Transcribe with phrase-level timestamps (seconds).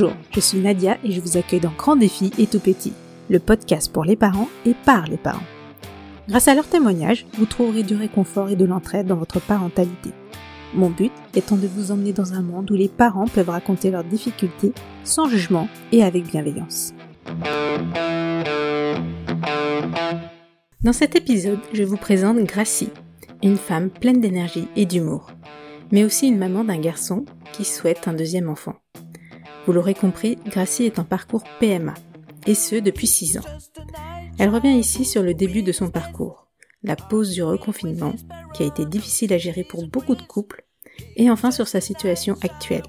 [0.00, 2.92] Bonjour, je suis Nadia et je vous accueille dans Grand Défi et Tout Petit,
[3.28, 5.42] le podcast pour les parents et par les parents.
[6.28, 10.10] Grâce à leurs témoignages, vous trouverez du réconfort et de l'entraide dans votre parentalité.
[10.72, 14.04] Mon but étant de vous emmener dans un monde où les parents peuvent raconter leurs
[14.04, 14.72] difficultés
[15.02, 16.94] sans jugement et avec bienveillance.
[20.84, 22.92] Dans cet épisode, je vous présente Gracie,
[23.42, 25.32] une femme pleine d'énergie et d'humour,
[25.90, 28.76] mais aussi une maman d'un garçon qui souhaite un deuxième enfant.
[29.68, 31.92] Vous l'aurez compris, Gracie est en parcours PMA,
[32.46, 33.44] et ce depuis 6 ans.
[34.38, 36.48] Elle revient ici sur le début de son parcours,
[36.82, 38.14] la pause du reconfinement,
[38.54, 40.64] qui a été difficile à gérer pour beaucoup de couples,
[41.16, 42.84] et enfin sur sa situation actuelle.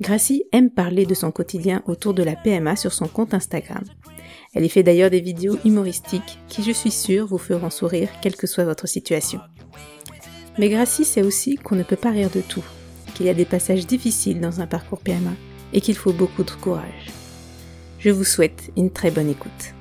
[0.00, 3.82] Gracie aime parler de son quotidien autour de la PMA sur son compte Instagram.
[4.54, 8.36] Elle y fait d'ailleurs des vidéos humoristiques qui, je suis sûre, vous feront sourire quelle
[8.36, 9.40] que soit votre situation.
[10.56, 12.64] Mais Gracie sait aussi qu'on ne peut pas rire de tout,
[13.16, 15.32] qu'il y a des passages difficiles dans un parcours PMA
[15.74, 17.10] et qu'il faut beaucoup de courage.
[17.98, 19.74] Je vous souhaite une très bonne écoute.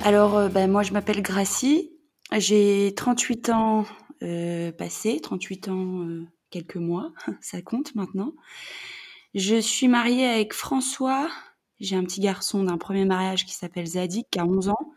[0.00, 1.90] Alors, euh, ben, moi, je m'appelle Gracie.
[2.32, 3.84] J'ai 38 ans
[4.22, 8.32] euh, passés, 38 ans euh, quelques mois, ça compte maintenant.
[9.34, 11.28] Je suis mariée avec François.
[11.80, 14.92] J'ai un petit garçon d'un premier mariage qui s'appelle Zadik, qui a 11 ans.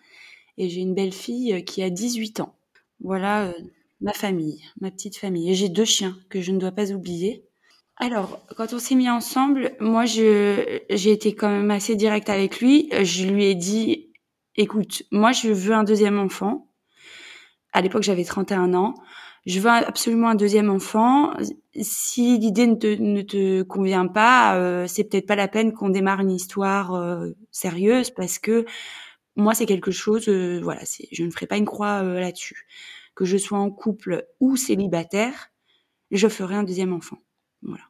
[0.58, 2.56] Et j'ai une belle fille qui a 18 ans.
[3.02, 3.53] Voilà
[4.02, 5.50] ma famille, ma petite famille.
[5.50, 7.48] Et j'ai deux chiens que je ne dois pas oublier.
[8.02, 12.61] Alors, quand on s'est mis ensemble, moi, je, j'ai été quand même assez directe avec
[12.61, 12.89] lui.
[13.03, 14.14] Je lui ai dit,
[14.56, 16.72] écoute, moi, je veux un deuxième enfant.
[17.73, 18.95] À l'époque, j'avais 31 ans.
[19.45, 21.33] Je veux absolument un deuxième enfant.
[21.81, 26.31] Si l'idée ne te, convient pas, euh, c'est peut-être pas la peine qu'on démarre une
[26.31, 28.66] histoire euh, sérieuse parce que
[29.36, 32.66] moi, c'est quelque chose, euh, voilà, c'est, je ne ferai pas une croix là-dessus.
[33.16, 35.52] Que je sois en couple ou célibataire,
[36.11, 37.17] je ferai un deuxième enfant.
[37.61, 37.89] Voilà.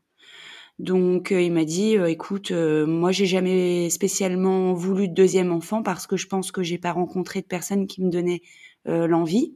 [0.79, 5.51] Donc euh, il m'a dit euh, écoute euh, moi j'ai jamais spécialement voulu de deuxième
[5.51, 8.41] enfant parce que je pense que j'ai pas rencontré de personne qui me donnait
[8.85, 9.53] l'envie.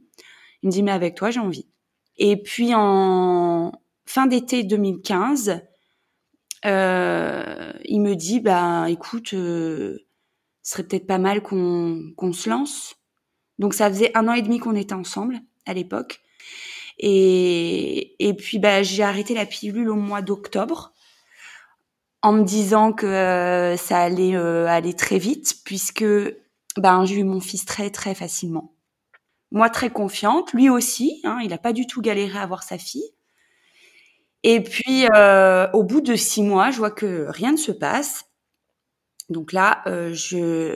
[0.62, 1.66] Il me dit mais avec toi j'ai envie.
[2.18, 3.72] Et puis en
[4.04, 5.62] fin d'été 2015
[6.64, 9.98] il me dit bah écoute ce
[10.62, 12.96] serait peut-être pas mal qu'on qu'on se lance.
[13.58, 16.20] Donc ça faisait un an et demi qu'on était ensemble à l'époque.
[16.98, 20.93] Et, et puis bah, j'ai arrêté la pilule au mois d'octobre
[22.24, 26.06] en me disant que euh, ça allait euh, aller très vite puisque
[26.78, 28.74] ben j'ai eu mon fils très très facilement.
[29.50, 32.78] Moi très confiante, lui aussi, hein, il n'a pas du tout galéré à avoir sa
[32.78, 33.10] fille.
[34.42, 38.24] Et puis euh, au bout de six mois, je vois que rien ne se passe.
[39.28, 40.74] Donc là, je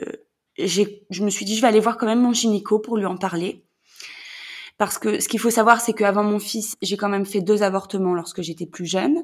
[0.59, 3.17] je me suis dit je vais aller voir quand même mon gynéco pour lui en
[3.17, 3.65] parler.
[4.77, 7.63] Parce que ce qu'il faut savoir, c'est qu'avant mon fils, j'ai quand même fait deux
[7.63, 9.23] avortements lorsque j'étais plus jeune.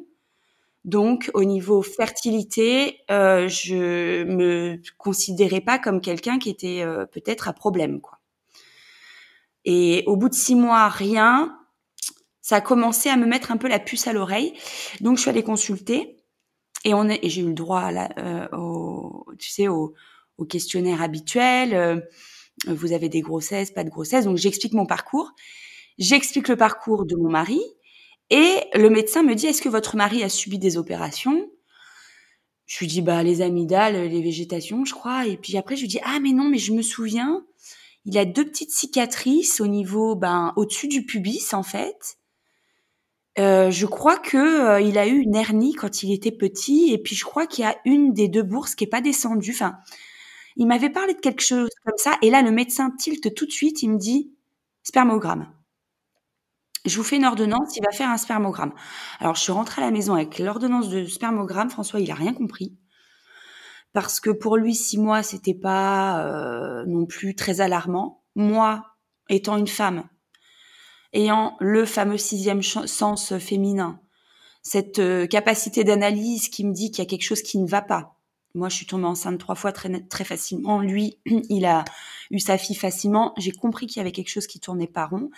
[0.86, 7.50] Donc, au niveau fertilité, euh, je me considérais pas comme quelqu'un qui était euh, peut-être
[7.50, 8.20] à problème, quoi.
[9.66, 11.58] Et au bout de six mois, rien.
[12.42, 14.54] Ça a commencé à me mettre un peu la puce à l'oreille.
[15.02, 16.18] Donc, je suis allée consulter
[16.84, 19.96] et on et j'ai eu le droit à la, euh, au, tu sais, au,
[20.48, 24.26] questionnaire habituel euh, vous avez des grossesses, pas de grossesse.
[24.26, 25.32] Donc j'explique mon parcours,
[25.98, 27.62] j'explique le parcours de mon mari
[28.30, 31.50] et le médecin me dit est-ce que votre mari a subi des opérations?
[32.66, 35.28] Je lui dis bah les amygdales, les végétations, je crois.
[35.28, 37.46] Et puis après je lui dis ah mais non mais je me souviens,
[38.06, 42.18] il a deux petites cicatrices au niveau ben au-dessus du pubis en fait.
[43.38, 46.98] Euh, je crois que euh, il a eu une hernie quand il était petit et
[46.98, 49.52] puis je crois qu'il y a une des deux bourses qui est pas descendue.
[49.52, 49.78] Enfin,
[50.56, 53.52] il m'avait parlé de quelque chose comme ça, et là, le médecin tilte tout de
[53.52, 54.32] suite, il me dit
[54.84, 55.52] spermogramme.
[56.86, 58.74] Je vous fais une ordonnance, il va faire un spermogramme.
[59.20, 61.70] Alors, je suis rentrée à la maison avec l'ordonnance de spermogramme.
[61.70, 62.78] François, il a rien compris.
[63.94, 68.24] Parce que pour lui, six mois, c'était pas euh, non plus très alarmant.
[68.36, 68.84] Moi,
[69.30, 70.08] étant une femme,
[71.14, 74.00] ayant le fameux sixième sens féminin,
[74.62, 77.82] cette euh, capacité d'analyse qui me dit qu'il y a quelque chose qui ne va
[77.82, 78.16] pas,
[78.56, 80.80] moi, je suis tombée enceinte trois fois très, facilement.
[80.80, 81.84] Lui, il a
[82.32, 83.34] eu sa fille facilement.
[83.38, 85.30] J'ai compris qu'il y avait quelque chose qui tournait pas rond.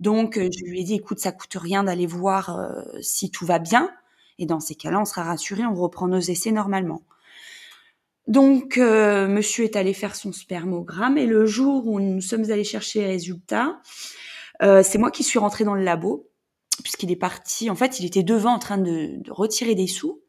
[0.00, 3.46] Donc, euh, je lui ai dit, écoute, ça coûte rien d'aller voir euh, si tout
[3.46, 3.90] va bien.
[4.38, 7.02] Et dans ces cas-là, on sera rassuré, on reprend nos essais normalement.
[8.28, 12.64] Donc, euh, monsieur est allé faire son spermogramme et le jour où nous sommes allés
[12.64, 13.80] chercher les résultats,
[14.60, 16.28] c'est moi qui suis rentrée dans le labo
[16.82, 17.70] puisqu'il est parti.
[17.70, 20.20] En fait, il était devant en train de, de retirer des sous.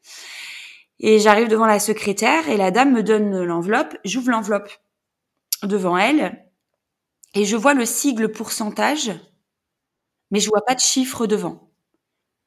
[0.99, 3.97] Et j'arrive devant la secrétaire et la dame me donne l'enveloppe.
[4.03, 4.69] J'ouvre l'enveloppe
[5.63, 6.45] devant elle
[7.33, 9.11] et je vois le sigle pourcentage,
[10.31, 11.69] mais je vois pas de chiffre devant.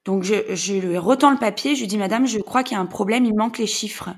[0.04, 2.80] Donc je, lui retends le papier, je lui dis Madame, je crois qu'il y a
[2.80, 4.10] un problème, il manque les chiffres.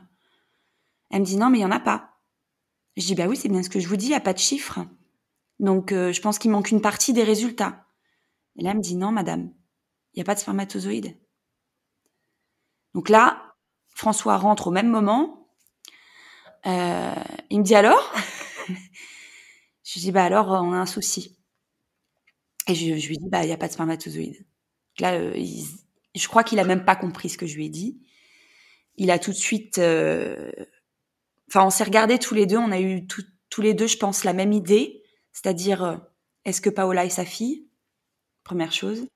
[1.10, 2.18] Elle me dit non, mais il y en a pas.
[2.96, 4.32] Je dis bah oui, c'est bien ce que je vous dis, il n'y a pas
[4.32, 4.80] de chiffres.
[5.60, 7.86] Donc euh, je pense qu'il manque une partie des résultats.
[8.56, 9.52] Et là, elle me dit non, Madame,
[10.12, 11.16] il n'y a pas de spermatozoïdes.
[12.94, 13.54] Donc là,
[13.88, 15.48] François rentre au même moment.
[16.66, 17.14] Euh,
[17.50, 18.12] il me dit alors?
[19.84, 21.36] Je dis bah alors on a un souci.
[22.68, 24.44] Et je, lui dis bah il n'y a pas de spermatozoïdes.
[24.98, 25.34] Là, euh,
[26.14, 28.00] je crois qu'il a même pas compris ce que je lui ai dit.
[28.96, 30.52] Il a tout de suite, euh,
[31.48, 34.24] enfin on s'est regardé tous les deux, on a eu tous les deux, je pense,
[34.24, 35.02] la même idée,
[35.32, 35.96] c'est-à-dire euh,
[36.44, 37.68] est-ce que Paola est sa fille?
[38.44, 39.06] Première chose.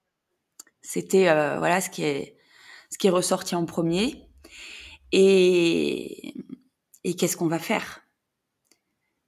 [0.81, 1.25] C'était
[1.59, 2.39] voilà ce qui est
[2.91, 4.25] ce qui est ressorti en premier.
[5.13, 6.35] Et,
[7.05, 8.03] et qu'est-ce qu'on va faire?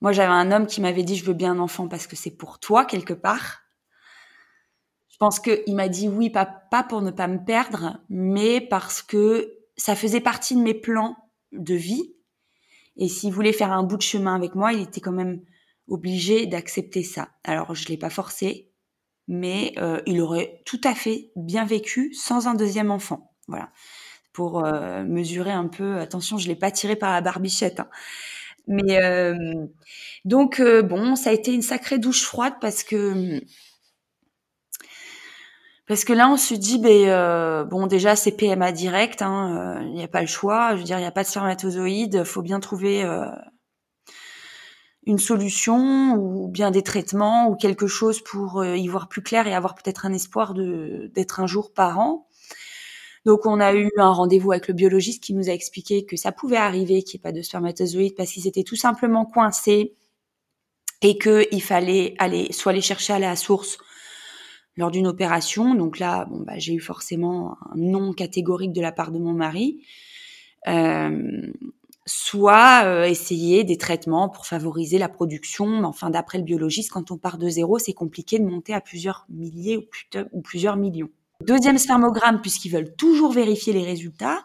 [0.00, 2.30] Moi, j'avais un homme qui m'avait dit je veux bien un enfant parce que c'est
[2.30, 3.62] pour toi quelque part.
[5.20, 6.46] Je pense qu'il m'a dit oui, pas,
[6.88, 11.14] pour ne pas me perdre, mais parce que ça faisait partie de mes plans
[11.52, 12.14] de vie.
[12.96, 15.42] Et s'il voulait faire un bout de chemin avec moi, il était quand même
[15.88, 17.28] obligé d'accepter ça.
[17.44, 18.70] Alors, je l'ai pas forcé,
[19.28, 23.34] mais euh, il aurait tout à fait bien vécu sans un deuxième enfant.
[23.46, 23.70] Voilà
[24.32, 25.98] pour euh, mesurer un peu.
[25.98, 27.80] Attention, je l'ai pas tiré par la barbichette.
[27.80, 27.90] Hein.
[28.68, 29.66] Mais euh,
[30.24, 33.42] donc bon, ça a été une sacrée douche froide parce que
[35.90, 40.04] parce que là on se dit ben bon déjà c'est PMA direct, hein, il n'y
[40.04, 40.76] a pas le choix.
[40.76, 43.04] Je veux dire, il n'y a pas de spermatozoïdes, faut bien trouver
[45.04, 49.52] une solution ou bien des traitements ou quelque chose pour y voir plus clair et
[49.52, 52.28] avoir peut-être un espoir de d'être un jour parent.
[53.24, 56.30] Donc on a eu un rendez-vous avec le biologiste qui nous a expliqué que ça
[56.30, 59.96] pouvait arriver qu'il n'y ait pas de spermatozoïdes parce qu'ils étaient tout simplement coincés
[61.02, 63.78] et qu'il fallait aller soit les chercher à la source
[64.76, 65.74] lors d'une opération.
[65.74, 69.32] Donc là, bon bah j'ai eu forcément un non catégorique de la part de mon
[69.32, 69.84] mari.
[70.68, 71.52] Euh,
[72.06, 75.66] soit euh, essayer des traitements pour favoriser la production.
[75.66, 78.80] Mais enfin, d'après le biologiste, quand on part de zéro, c'est compliqué de monter à
[78.80, 79.88] plusieurs milliers
[80.32, 81.10] ou plusieurs millions.
[81.46, 84.44] Deuxième spermogramme, puisqu'ils veulent toujours vérifier les résultats.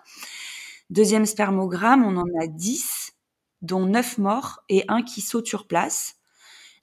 [0.89, 3.13] Deuxième spermogramme, on en a 10,
[3.61, 6.15] dont 9 morts et un qui saute sur place.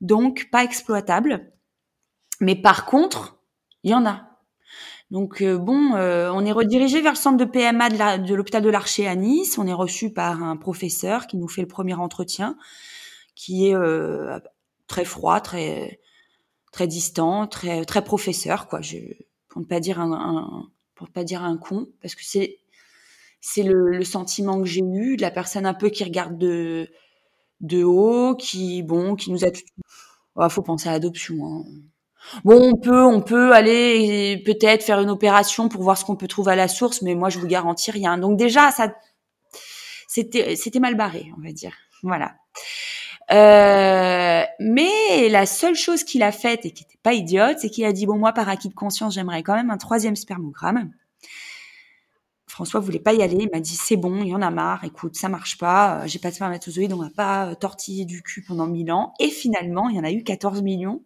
[0.01, 1.53] Donc, pas exploitable.
[2.41, 3.39] Mais par contre,
[3.85, 4.33] il y en a.
[5.13, 8.71] Donc euh, bon, euh, on est redirigé vers le centre de PMA de l'hôpital de
[8.71, 9.59] l'Archer à Nice.
[9.59, 12.57] On est reçu par un professeur qui nous fait le premier entretien,
[13.35, 14.39] qui est euh,
[14.87, 16.01] très froid, très
[16.73, 18.81] très distant, très très professeur quoi.
[19.49, 22.59] Pour ne pas dire un, pour pas dire un con, parce que c'est
[23.43, 26.89] c'est le, sentiment que j'ai eu de la personne un peu qui regarde de
[27.61, 29.49] de haut, qui bon, qui nous a.
[30.37, 31.45] Oh, faut penser à l'adoption.
[31.45, 31.65] Hein.
[32.45, 36.29] Bon, on peut, on peut aller peut-être faire une opération pour voir ce qu'on peut
[36.29, 38.19] trouver à la source, mais moi je vous garantis rien.
[38.19, 38.95] Donc déjà, ça,
[40.09, 41.73] c'était, c'était mal barré, on va dire.
[42.03, 42.35] Voilà.
[43.31, 47.85] Euh, mais la seule chose qu'il a faite et qui n'était pas idiote, c'est qu'il
[47.85, 50.91] a dit bon moi par acquis de conscience j'aimerais quand même un troisième spermogramme.
[52.47, 54.85] François voulait pas y aller, il m'a dit c'est bon, il y en a marre,
[54.85, 58.23] écoute ça marche pas, euh, j'ai pas de spermatozoïdes, on va pas euh, tortiller du
[58.23, 59.15] cul pendant mille ans.
[59.21, 61.03] Et finalement il y en a eu 14 millions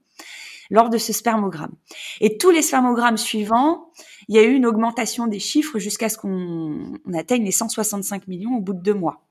[0.71, 1.75] lors de ce spermogramme.
[2.21, 3.91] Et tous les spermogrammes suivants,
[4.29, 8.57] il y a eu une augmentation des chiffres jusqu'à ce qu'on atteigne les 165 millions
[8.57, 9.27] au bout de deux mois.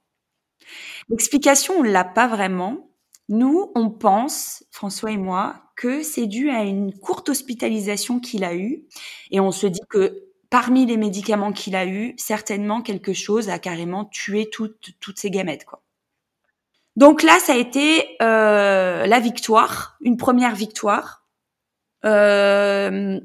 [1.09, 2.89] L'explication, on l'a pas vraiment.
[3.27, 8.55] Nous, on pense, François et moi, que c'est dû à une courte hospitalisation qu'il a
[8.55, 8.85] eue.
[9.31, 13.59] Et on se dit que parmi les médicaments qu'il a eus, certainement quelque chose a
[13.59, 15.65] carrément tué toutes, toutes ces gamètes.
[15.65, 15.81] Quoi.
[16.95, 21.24] Donc là, ça a été euh, la victoire, une première victoire.
[22.05, 23.19] Euh,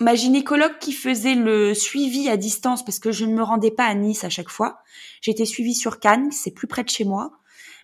[0.00, 3.84] ma gynécologue qui faisait le suivi à distance, parce que je ne me rendais pas
[3.84, 4.78] à Nice à chaque fois,
[5.20, 7.32] j'étais suivie sur Cannes, c'est plus près de chez moi,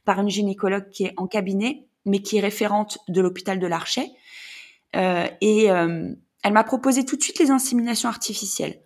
[0.05, 4.11] par une gynécologue qui est en cabinet, mais qui est référente de l'hôpital de l'Archet.
[4.97, 6.11] Euh, et euh,
[6.43, 8.81] elle m'a proposé tout de suite les inséminations artificielles.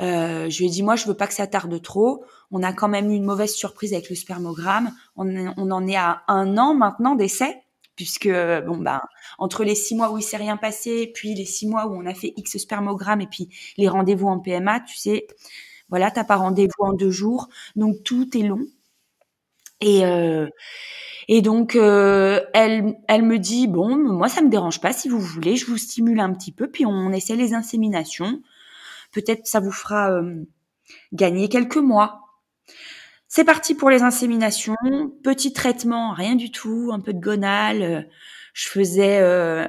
[0.00, 2.24] Euh, je lui ai dit, moi, je veux pas que ça tarde trop.
[2.50, 4.92] On a quand même eu une mauvaise surprise avec le spermogramme.
[5.16, 7.62] On, on en est à un an maintenant d'essai
[8.00, 9.02] puisque bon ben
[9.36, 12.06] entre les six mois où il s'est rien passé, puis les six mois où on
[12.06, 15.26] a fait X spermogramme et puis les rendez-vous en PMA, tu sais,
[15.90, 18.64] voilà, t'as pas rendez-vous en deux jours, donc tout est long.
[19.82, 20.48] Et euh,
[21.28, 25.20] et donc euh, elle elle me dit bon moi ça me dérange pas si vous
[25.20, 28.40] voulez, je vous stimule un petit peu puis on essaie les inséminations.
[29.12, 30.36] Peut-être ça vous fera euh,
[31.12, 32.19] gagner quelques mois.
[33.30, 34.76] C'est parti pour les inséminations.
[35.22, 38.02] Petit traitement, rien du tout, un peu de gonal, euh,
[38.52, 39.20] Je faisais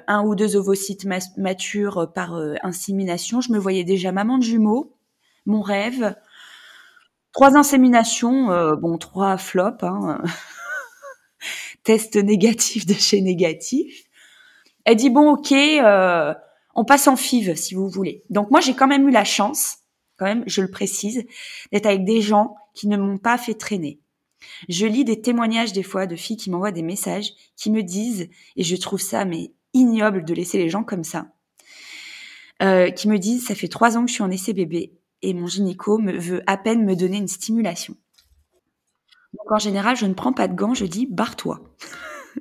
[0.07, 1.05] un ou deux ovocytes
[1.37, 3.39] matures par insémination.
[3.39, 4.97] Je me voyais déjà maman de jumeaux,
[5.45, 6.15] mon rêve.
[7.31, 9.83] Trois inséminations, bon, trois flops.
[9.83, 10.23] Hein.
[11.83, 14.09] Test négatif de chez négatif.
[14.85, 16.33] Elle dit bon, ok, euh,
[16.75, 18.23] on passe en FIV si vous voulez.
[18.29, 19.77] Donc moi j'ai quand même eu la chance,
[20.21, 21.25] quand même, je le précise,
[21.71, 23.99] d'être avec des gens qui ne m'ont pas fait traîner.
[24.69, 28.29] Je lis des témoignages des fois de filles qui m'envoient des messages, qui me disent,
[28.55, 31.33] et je trouve ça mais ignoble de laisser les gens comme ça,
[32.61, 35.33] euh, qui me disent ça fait trois ans que je suis en essai bébé et
[35.33, 37.95] mon gynéco me veut à peine me donner une stimulation.
[39.33, 41.61] Donc en général, je ne prends pas de gants, je dis barre-toi.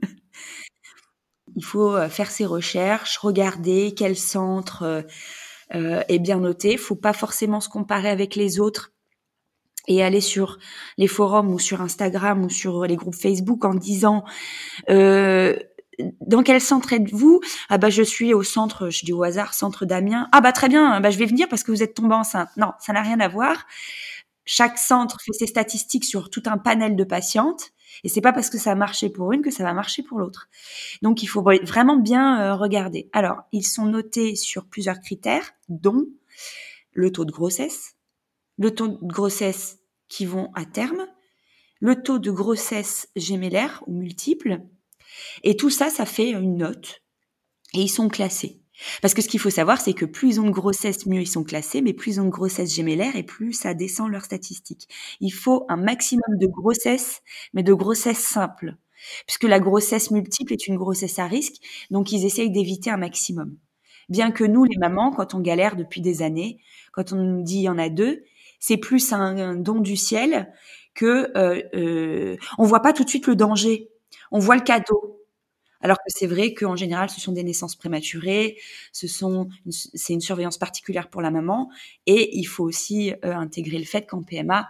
[1.57, 5.03] Il faut euh, faire ses recherches, regarder quel centre euh,
[5.73, 6.77] est bien noté.
[6.77, 8.93] Faut pas forcément se comparer avec les autres
[9.89, 10.59] et aller sur
[10.99, 14.25] les forums ou sur Instagram ou sur les groupes Facebook en disant
[14.89, 17.41] dans quel centre êtes-vous?
[17.69, 20.29] Ah bah je suis au centre, je dis au hasard, centre d'Amiens.
[20.33, 22.49] Ah bah très bien, bah je vais venir parce que vous êtes tombée enceinte.
[22.57, 23.67] Non, ça n'a rien à voir.
[24.45, 27.71] Chaque centre fait ses statistiques sur tout un panel de patientes
[28.05, 30.19] et c'est pas parce que ça a marché pour une que ça va marcher pour
[30.19, 30.49] l'autre.
[31.03, 33.09] Donc il faut vraiment bien euh, regarder.
[33.13, 36.07] Alors, ils sont notés sur plusieurs critères, dont
[36.93, 37.97] le taux de grossesse,
[38.59, 39.79] le taux de grossesse
[40.09, 41.07] qui vont à terme,
[41.81, 44.63] le taux de grossesse gémellaire ou multiple.
[45.43, 47.03] Et tout ça, ça fait une note.
[47.75, 48.60] Et ils sont classés.
[49.03, 51.27] Parce que ce qu'il faut savoir, c'est que plus ils ont de grossesse, mieux ils
[51.27, 54.89] sont classés, mais plus ils ont de grossesse gémellaire et plus ça descend leurs statistiques.
[55.21, 57.23] Il faut un maximum de grossesse,
[57.53, 58.77] mais de grossesse simple.
[59.27, 61.57] Puisque la grossesse multiple est une grossesse à risque,
[61.91, 63.57] donc ils essayent d'éviter un maximum.
[64.09, 66.59] Bien que nous, les mamans, quand on galère depuis des années,
[66.93, 68.25] quand on nous dit il y en a deux,
[68.59, 70.53] c'est plus un, don du ciel
[70.95, 73.89] que euh, euh, on voit pas tout de suite le danger.
[74.33, 75.20] On voit le cadeau.
[75.81, 78.59] Alors que c'est vrai qu'en général, ce sont des naissances prématurées,
[78.93, 81.71] ce sont, c'est une surveillance particulière pour la maman,
[82.07, 84.69] et il faut aussi euh, intégrer le fait qu'en PMA,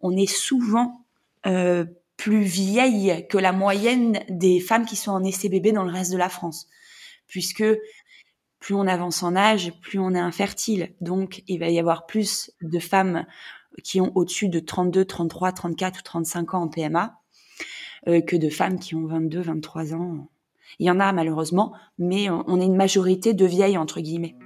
[0.00, 1.04] on est souvent
[1.46, 1.84] euh,
[2.16, 6.18] plus vieille que la moyenne des femmes qui sont en essai dans le reste de
[6.18, 6.68] la France,
[7.26, 7.64] puisque
[8.60, 10.94] plus on avance en âge, plus on est infertile.
[11.00, 13.26] Donc, il va y avoir plus de femmes
[13.82, 17.18] qui ont au-dessus de 32, 33, 34 ou 35 ans en PMA
[18.06, 20.28] euh, que de femmes qui ont 22, 23 ans
[20.78, 24.36] il y en a malheureusement, mais on est une majorité de vieilles entre guillemets.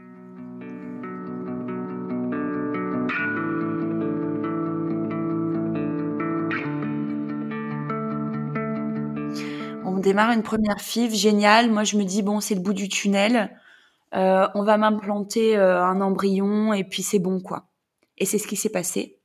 [9.85, 11.71] On démarre une première FIV, génial.
[11.71, 13.50] Moi, je me dis, bon, c'est le bout du tunnel.
[14.14, 17.68] Euh, on va m'implanter euh, un embryon et puis c'est bon, quoi.
[18.18, 19.18] Et c'est ce qui s'est passé.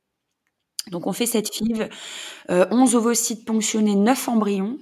[0.90, 1.88] Donc, on fait cette FIV,
[2.48, 4.78] 11 euh, ovocytes ponctionnés, 9 embryons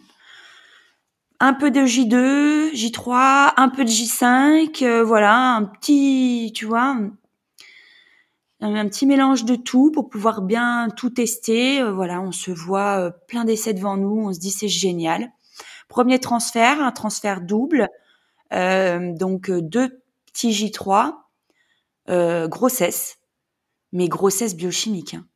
[1.40, 6.98] un peu de J2, J3, un peu de J5, euh, voilà, un petit, tu vois,
[8.60, 11.80] un, petit mélange de tout pour pouvoir bien tout tester.
[11.80, 15.32] Euh, voilà, on se voit euh, plein d'essais devant nous, on se dit c'est génial.
[15.88, 17.88] Premier transfert, un transfert double,
[18.52, 21.14] donc deux petits J3,
[22.48, 23.18] grossesse,
[23.92, 25.14] mais grossesse biochimique.
[25.14, 25.26] Hein.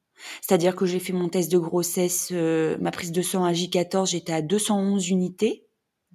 [0.40, 4.32] C'est-à-dire que j'ai fait mon test de grossesse, ma prise de sang à J14, j'étais
[4.32, 5.64] à 211 unités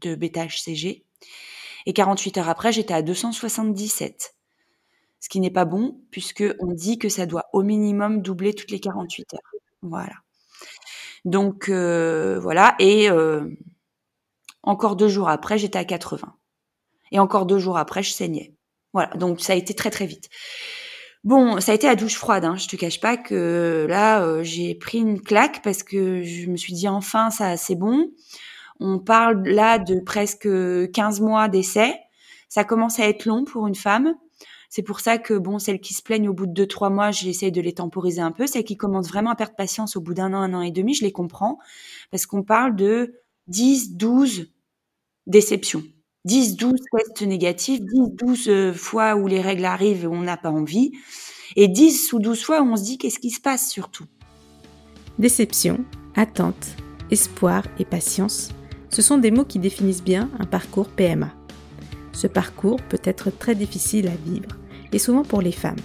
[0.01, 1.03] de bêta-HCG.
[1.85, 4.35] Et 48 heures après, j'étais à 277.
[5.19, 8.71] Ce qui n'est pas bon, puisque on dit que ça doit au minimum doubler toutes
[8.71, 9.51] les 48 heures.
[9.81, 10.15] Voilà.
[11.25, 12.75] Donc, euh, voilà.
[12.79, 13.49] Et euh,
[14.63, 16.33] encore deux jours après, j'étais à 80.
[17.11, 18.53] Et encore deux jours après, je saignais.
[18.93, 19.09] Voilà.
[19.15, 20.29] Donc, ça a été très, très vite.
[21.25, 22.45] Bon, ça a été à douche froide.
[22.45, 22.55] Hein.
[22.55, 26.55] Je te cache pas que là, euh, j'ai pris une claque parce que je me
[26.55, 28.09] suis dit enfin, ça, c'est bon.
[28.79, 30.47] On parle là de presque
[30.91, 31.93] 15 mois d'essai.
[32.47, 34.15] Ça commence à être long pour une femme.
[34.69, 37.51] C'est pour ça que bon, celles qui se plaignent au bout de 2-3 mois, j'essaie
[37.51, 38.45] de les temporiser un peu.
[38.45, 40.93] Celles qui commencent vraiment à perdre patience au bout d'un an, un an et demi,
[40.93, 41.57] je les comprends.
[42.11, 43.15] Parce qu'on parle de
[43.47, 44.51] 10, 12
[45.25, 45.83] déceptions.
[46.25, 50.37] 10, 12 tests négatifs, 10, 12 euh, fois où les règles arrivent et on n'a
[50.37, 50.91] pas envie.
[51.55, 54.05] Et 10 ou 12 fois où on se dit qu'est-ce qui se passe surtout?
[55.17, 55.83] Déception,
[56.15, 56.67] attente,
[57.09, 58.49] espoir et patience
[58.89, 61.31] ce sont des mots qui définissent bien un parcours PMA.
[62.11, 64.57] Ce parcours peut être très difficile à vivre,
[64.91, 65.79] et souvent pour les femmes,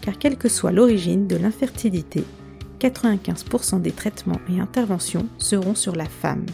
[0.00, 2.24] car quelle que soit l'origine de l'infertilité,
[2.80, 6.46] 95% des traitements et interventions seront sur la femme,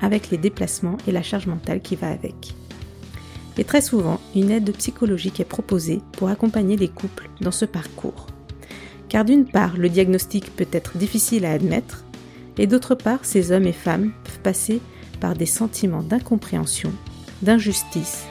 [0.00, 2.54] avec les déplacements et la charge mentale qui va avec.
[3.58, 8.26] Et très souvent, une aide psychologique est proposée pour accompagner les couples dans ce parcours.
[9.08, 12.04] Car d'une part, le diagnostic peut être difficile à admettre,
[12.56, 14.80] et d'autre part, ces hommes et femmes peuvent passer
[15.22, 16.92] par des sentiments d'incompréhension,
[17.42, 18.24] d'injustice,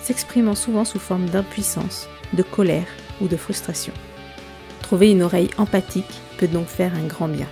[0.00, 2.86] s'exprimant souvent sous forme d'impuissance, de colère
[3.20, 3.92] ou de frustration.
[4.80, 7.48] Trouver une oreille empathique peut donc faire un grand bien.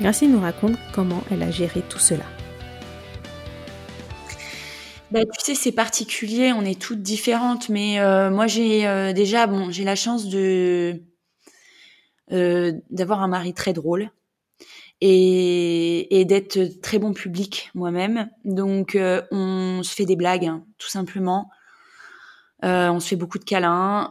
[0.00, 2.22] Gracie nous raconte comment elle a géré tout cela.
[5.10, 9.48] Bah, tu sais, c'est particulier, on est toutes différentes, mais euh, moi j'ai euh, déjà,
[9.48, 11.02] bon, j'ai la chance de
[12.30, 14.12] euh, d'avoir un mari très drôle
[15.00, 18.30] et, et d'être très bon public moi-même.
[18.44, 18.96] Donc
[19.30, 21.50] on se fait des blagues, hein, tout simplement.
[22.62, 24.10] on se fait beaucoup de câlins.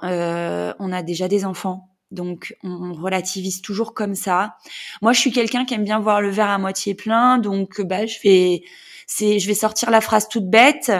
[0.79, 4.57] on a déjà des enfants, donc on relativise toujours comme ça.
[5.01, 8.05] Moi, je suis quelqu'un qui aime bien voir le verre à moitié plein, donc bah
[8.05, 8.63] je fais
[9.07, 10.91] c'est je vais sortir la phrase toute bête.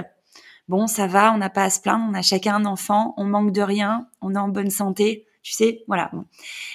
[0.68, 3.26] Bon, ça va, on n'a pas à se plaindre, on a chacun un enfant, on
[3.26, 6.12] manque de rien, on est en bonne santé, tu sais, voilà.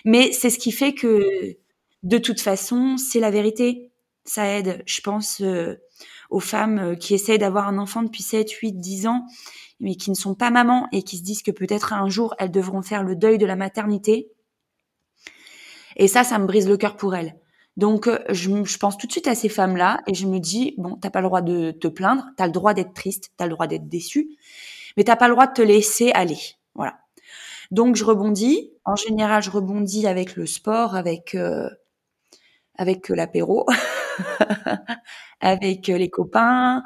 [0.04, 1.56] Mais c'est ce qui fait que
[2.04, 3.90] de toute façon, c'est la vérité.
[4.24, 5.74] Ça aide, je pense, euh,
[6.30, 9.24] aux femmes euh, qui essaient d'avoir un enfant depuis 7, 8, 10 ans,
[9.80, 12.50] mais qui ne sont pas mamans et qui se disent que peut-être un jour, elles
[12.50, 14.30] devront faire le deuil de la maternité.
[15.96, 17.36] Et ça, ça me brise le cœur pour elles.
[17.78, 20.96] Donc, euh, je, pense tout de suite à ces femmes-là et je me dis, bon,
[20.96, 23.66] t'as pas le droit de te plaindre, t'as le droit d'être triste, t'as le droit
[23.66, 24.28] d'être déçu,
[24.96, 26.38] mais t'as pas le droit de te laisser aller.
[26.74, 26.98] Voilà.
[27.70, 28.72] Donc, je rebondis.
[28.84, 31.34] En général, je rebondis avec le sport, avec
[32.76, 33.66] avec l'apéro,
[35.40, 36.82] avec les copains,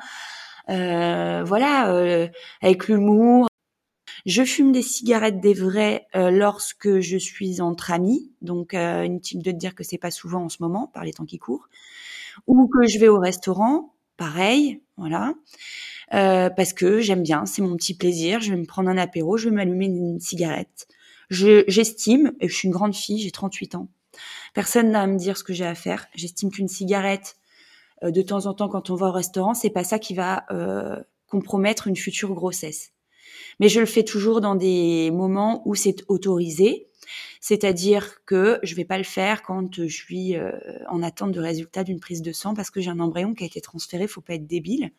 [0.69, 2.29] euh, voilà,
[2.63, 3.49] avec l'humour,
[4.27, 9.43] je fume des cigarettes des vrais euh, lorsque je suis entre amis, donc euh, inutile
[9.43, 11.69] de dire que c'est pas souvent en ce moment par les temps qui courent,
[12.47, 15.35] ou que je vais au restaurant, pareil, voilà,
[16.15, 18.41] euh, parce que j'aime bien, c'est mon petit plaisir.
[18.41, 20.89] Je vais me prendre un apéro, je vais m'allumer une cigarette.
[21.31, 23.89] j'estime, et je suis une grande fille, j'ai 38 ans.
[24.55, 26.07] Personne n'a à me dire ce que j'ai à faire.
[26.15, 27.37] J'estime qu'une cigarette
[28.03, 30.45] euh, de temps en temps quand on va au restaurant, c'est pas ça qui va
[30.51, 30.97] euh,
[31.27, 32.93] compromettre une future grossesse
[33.61, 36.89] mais je le fais toujours dans des moments où c'est autorisé.
[37.41, 40.53] C'est-à-dire que je vais pas le faire quand je suis euh,
[40.89, 43.47] en attente de résultat d'une prise de sang parce que j'ai un embryon qui a
[43.47, 44.91] été transféré, faut pas être débile.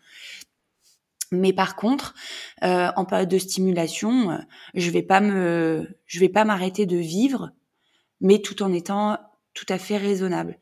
[1.32, 2.16] Mais par contre,
[2.64, 4.40] en période de stimulation,
[4.74, 7.52] je vais pas me, je vais pas m'arrêter de vivre,
[8.22, 9.18] mais tout en étant
[9.54, 10.58] tout à fait raisonnable.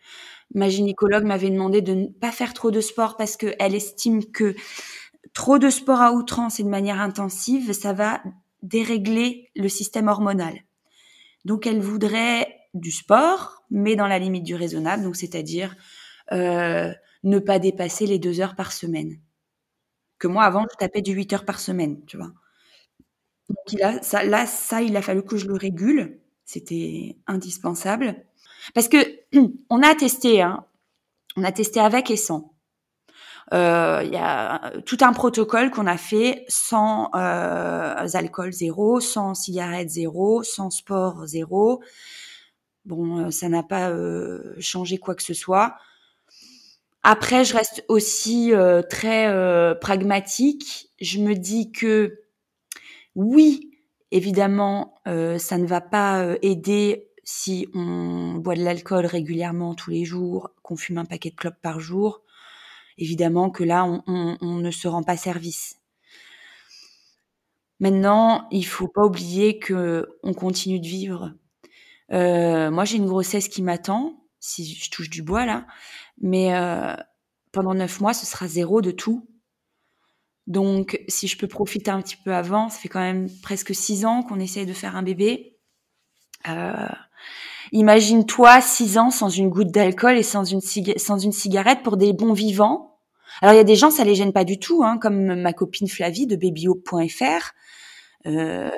[0.53, 4.55] Ma gynécologue m'avait demandé de ne pas faire trop de sport parce qu'elle estime que
[5.33, 8.21] trop de sport à outrance et de manière intensive, ça va
[8.63, 10.61] dérégler le système hormonal.
[11.45, 15.75] Donc elle voudrait du sport, mais dans la limite du raisonnable, c'est-à-dire
[16.31, 16.93] euh,
[17.23, 19.19] ne pas dépasser les deux heures par semaine.
[20.19, 22.31] Que moi avant je tapais du 8 heures par semaine, tu vois.
[23.49, 26.19] Donc là, ça, il a fallu que je le régule.
[26.47, 28.15] C'était indispensable.
[28.73, 28.97] Parce que
[29.69, 30.65] on a testé, hein,
[31.35, 32.53] on a testé avec et sans.
[33.53, 39.35] Euh, il y a tout un protocole qu'on a fait sans euh, alcool zéro, sans
[39.35, 41.81] cigarette zéro, sans sport zéro.
[42.87, 45.75] Bon, euh, ça n'a pas euh, changé quoi que ce soit.
[47.03, 49.27] Après, je reste aussi euh, très
[49.79, 50.89] pragmatique.
[51.01, 52.21] Je me dis que
[53.15, 53.76] oui,
[54.11, 60.51] évidemment, ça ne va pas aider si on boit de l'alcool régulièrement tous les jours,
[60.63, 62.21] qu'on fume un paquet de clopes par jour
[62.97, 65.77] évidemment que là, on, ne se rend pas service.
[67.79, 71.33] Maintenant, il faut pas oublier que on continue de vivre.
[72.11, 75.67] Euh, moi, j'ai une grossesse qui m'attend, si je touche du bois là,
[76.19, 76.95] mais euh,
[77.51, 79.27] pendant neuf mois, ce sera zéro de tout.
[80.47, 84.05] Donc, si je peux profiter un petit peu avant, ça fait quand même presque six
[84.05, 85.57] ans qu'on essaye de faire un bébé.
[86.47, 86.87] Euh,
[87.71, 92.97] Imagine-toi six ans sans une goutte d'alcool et sans une, cigarette pour des bons vivants.
[93.41, 95.53] Alors il y a des gens, ça les gêne pas du tout, hein, comme ma
[95.53, 97.53] copine Flavie de babyhope.fr.
[98.25, 98.69] Euh,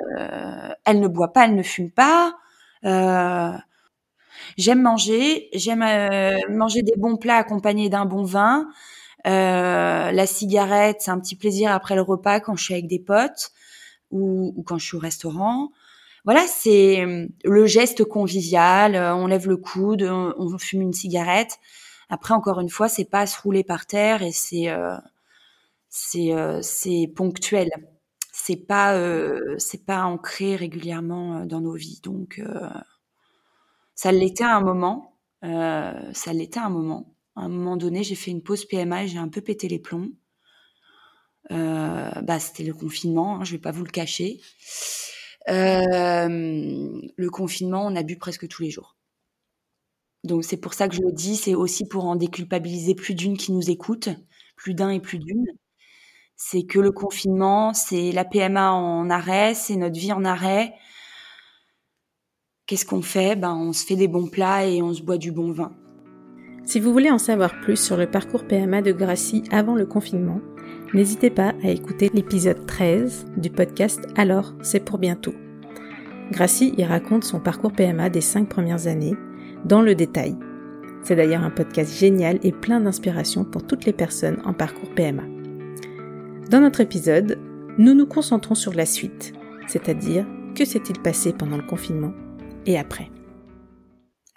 [0.84, 2.34] elle ne boit pas, elle ne fume pas.
[2.84, 3.52] Euh,
[4.58, 8.68] j'aime manger, j'aime euh, manger des bons plats accompagnés d'un bon vin.
[9.26, 12.98] Euh, la cigarette, c'est un petit plaisir après le repas quand je suis avec des
[12.98, 13.52] potes
[14.10, 15.70] ou, quand je suis au restaurant
[16.26, 18.94] voilà, c'est euh, le geste convivial.
[18.94, 21.58] Euh, on lève le coude, on, fume une cigarette.
[22.10, 24.68] Après, encore une fois, c'est pas se rouler par terre et c'est
[25.88, 26.30] c'est
[26.62, 27.70] c'est ponctuel.
[28.32, 28.94] C'est pas
[29.58, 32.00] c'est pas ancré régulièrement dans nos vies.
[32.02, 32.42] Donc
[33.94, 35.16] ça l'était à un moment.
[35.42, 37.14] ça l'était à un moment.
[37.36, 39.78] À un moment donné, j'ai fait une pause PMA et j'ai un peu pété les
[39.78, 40.10] plombs.
[41.48, 44.40] bah, c'était le confinement, hein, je vais pas vous le cacher.
[45.48, 46.28] Euh,
[47.16, 48.96] le confinement, on a bu presque tous les jours.
[50.24, 53.36] Donc c'est pour ça que je le dis, c'est aussi pour en déculpabiliser plus d'une
[53.36, 54.10] qui nous écoute,
[54.56, 55.46] plus d'un et plus d'une.
[56.36, 60.74] C'est que le confinement, c'est la PMA en arrêt, c'est notre vie en arrêt.
[62.66, 63.36] Qu'est-ce qu'on fait?
[63.36, 65.79] Ben, on se fait des bons plats et on se boit du bon vin.
[66.64, 70.40] Si vous voulez en savoir plus sur le parcours PMA de Gracie avant le confinement,
[70.94, 75.34] n'hésitez pas à écouter l'épisode 13 du podcast Alors, c'est pour bientôt.
[76.30, 79.16] Gracie y raconte son parcours PMA des cinq premières années,
[79.64, 80.36] dans le détail.
[81.02, 85.24] C'est d'ailleurs un podcast génial et plein d'inspiration pour toutes les personnes en parcours PMA.
[86.50, 87.38] Dans notre épisode,
[87.78, 89.32] nous nous concentrons sur la suite,
[89.66, 92.12] c'est-à-dire que s'est-il passé pendant le confinement
[92.66, 93.10] et après.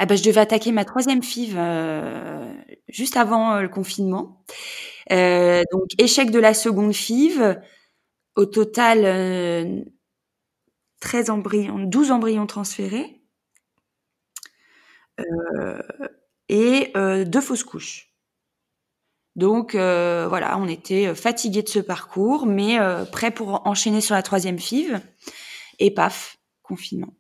[0.03, 2.53] Ah ben, je devais attaquer ma troisième FIV euh,
[2.89, 4.43] juste avant euh, le confinement.
[5.13, 7.55] Euh, donc échec de la seconde FIV.
[8.35, 9.85] Au total,
[10.99, 13.21] 13 embryons, 12 embryons transférés
[15.21, 15.81] euh,
[16.49, 18.13] et euh, deux fausses couches.
[19.37, 22.77] Donc euh, voilà, on était fatigués de ce parcours, mais
[23.13, 24.99] prêts pour enchaîner sur la troisième FIV.
[25.79, 27.13] Et paf, confinement.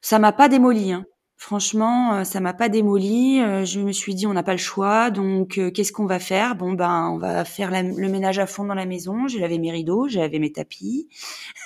[0.00, 0.92] Ça m'a pas démoli.
[0.92, 1.06] Hein.
[1.42, 3.40] Franchement, euh, ça m'a pas démoli.
[3.40, 6.18] Euh, je me suis dit, on n'a pas le choix, donc euh, qu'est-ce qu'on va
[6.18, 6.54] faire?
[6.54, 9.26] Bon ben, on va faire le ménage à fond dans la maison.
[9.26, 11.08] J'ai lavé mes rideaux, j'ai lavé mes tapis,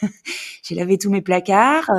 [0.62, 1.90] j'ai lavé tous mes placards.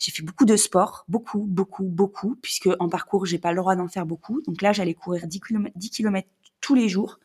[0.00, 3.76] J'ai fait beaucoup de sport, beaucoup, beaucoup, beaucoup, puisque en parcours, j'ai pas le droit
[3.76, 4.42] d'en faire beaucoup.
[4.42, 6.28] Donc là, j'allais courir 10 km, 10 km
[6.60, 7.20] tous les jours.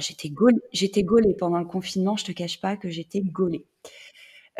[0.00, 2.18] j'étais gaulée, j'étais gaulée pendant le confinement.
[2.18, 3.64] Je te cache pas que j'étais gaulée.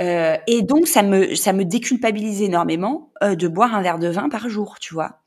[0.00, 4.08] Euh, et donc ça me ça me déculpabilise énormément euh, de boire un verre de
[4.08, 5.20] vin par jour, tu vois.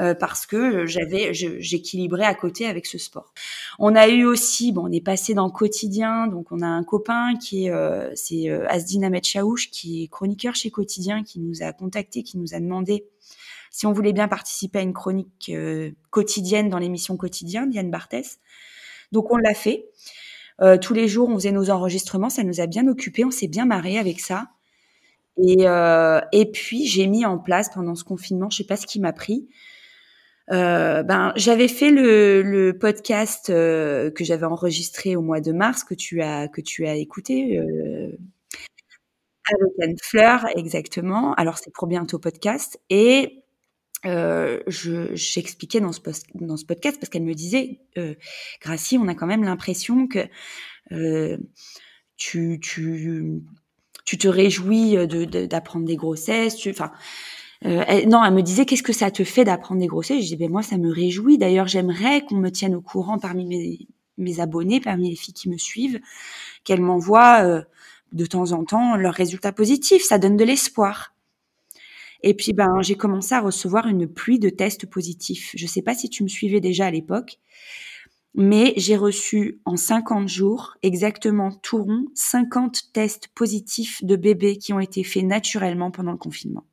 [0.00, 3.32] Euh, parce que j'avais j'équilibrais à côté avec ce sport.
[3.78, 7.36] On a eu aussi bon on est passé dans quotidien donc on a un copain
[7.36, 7.72] qui est
[8.16, 12.54] c'est Asdin Ahmed Chaouch qui est chroniqueur chez Quotidien qui nous a contacté qui nous
[12.54, 13.06] a demandé
[13.70, 15.52] si on voulait bien participer à une chronique
[16.10, 18.40] quotidienne dans l'émission quotidien d'Yann Barthès.
[19.12, 19.86] Donc on l'a fait.
[20.60, 23.48] Euh, tous les jours, on faisait nos enregistrements, ça nous a bien occupés, on s'est
[23.48, 24.48] bien marré avec ça.
[25.36, 28.86] Et, euh, et puis j'ai mis en place pendant ce confinement, je sais pas ce
[28.86, 29.48] qui m'a pris.
[30.52, 36.22] Euh, ben j'avais fait le, podcast que j'avais enregistré au mois de mars que tu
[36.22, 36.48] as
[36.96, 38.18] écouté avec
[39.82, 41.34] Anne Fleur exactement.
[41.34, 43.43] Alors c'est pour bientôt podcast et
[44.06, 46.00] euh, j'expliquais dans ce,
[46.34, 48.14] dans ce podcast parce qu'elle me disait, euh,
[48.60, 50.26] Gracie, on a quand même l'impression que
[50.92, 51.36] euh,
[52.16, 53.42] tu, tu,
[54.04, 54.96] tu te réjouis
[55.48, 56.66] d'apprendre de, des grossesses.
[56.66, 56.92] Enfin,
[57.64, 60.22] euh, non, elle me disait qu'est-ce que ça te fait d'apprendre des grossesses?
[60.22, 61.38] Je dis ben moi ça me réjouit.
[61.38, 63.88] D'ailleurs j'aimerais qu'on me tienne au courant parmi mes,
[64.18, 66.00] mes abonnés, parmi les filles qui me suivent,
[66.64, 67.62] qu'elles m'envoient euh,
[68.12, 70.04] de temps en temps leurs résultats positifs.
[70.04, 71.13] Ça donne de l'espoir.
[72.26, 75.52] Et puis, ben, j'ai commencé à recevoir une pluie de tests positifs.
[75.54, 77.38] Je ne sais pas si tu me suivais déjà à l'époque,
[78.34, 84.72] mais j'ai reçu en 50 jours, exactement tout rond, 50 tests positifs de bébés qui
[84.72, 86.64] ont été faits naturellement pendant le confinement.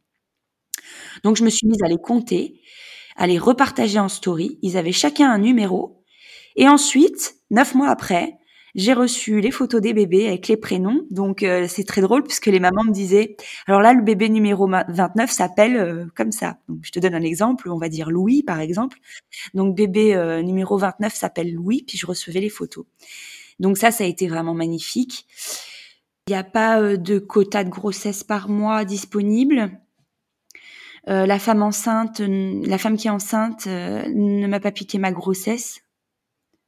[1.25, 2.61] Donc, je me suis mise à les compter,
[3.17, 4.57] à les repartager en story.
[4.61, 6.01] Ils avaient chacun un numéro.
[6.55, 8.37] Et ensuite, neuf mois après,
[8.75, 11.05] j'ai reçu les photos des bébés avec les prénoms.
[11.09, 13.35] Donc euh, c'est très drôle puisque les mamans me disaient
[13.67, 16.57] alors là le bébé numéro 29 s'appelle euh, comme ça.
[16.67, 18.97] Donc je te donne un exemple, on va dire Louis par exemple.
[19.53, 22.85] Donc bébé euh, numéro 29 s'appelle Louis puis je recevais les photos.
[23.59, 25.25] Donc ça ça a été vraiment magnifique.
[26.27, 29.71] Il n'y a pas de quota de grossesse par mois disponible.
[31.07, 35.81] la femme enceinte, la femme qui est enceinte ne m'a pas piqué ma grossesse.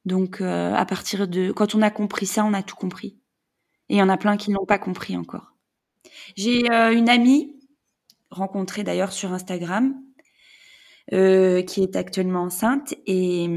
[0.05, 3.17] Donc euh, à partir de quand on a compris ça, on a tout compris.
[3.89, 5.53] Et il y en a plein qui n'ont pas compris encore.
[6.35, 7.55] J'ai euh, une amie
[8.29, 9.95] rencontrée d'ailleurs sur Instagram
[11.13, 13.47] euh, qui est actuellement enceinte et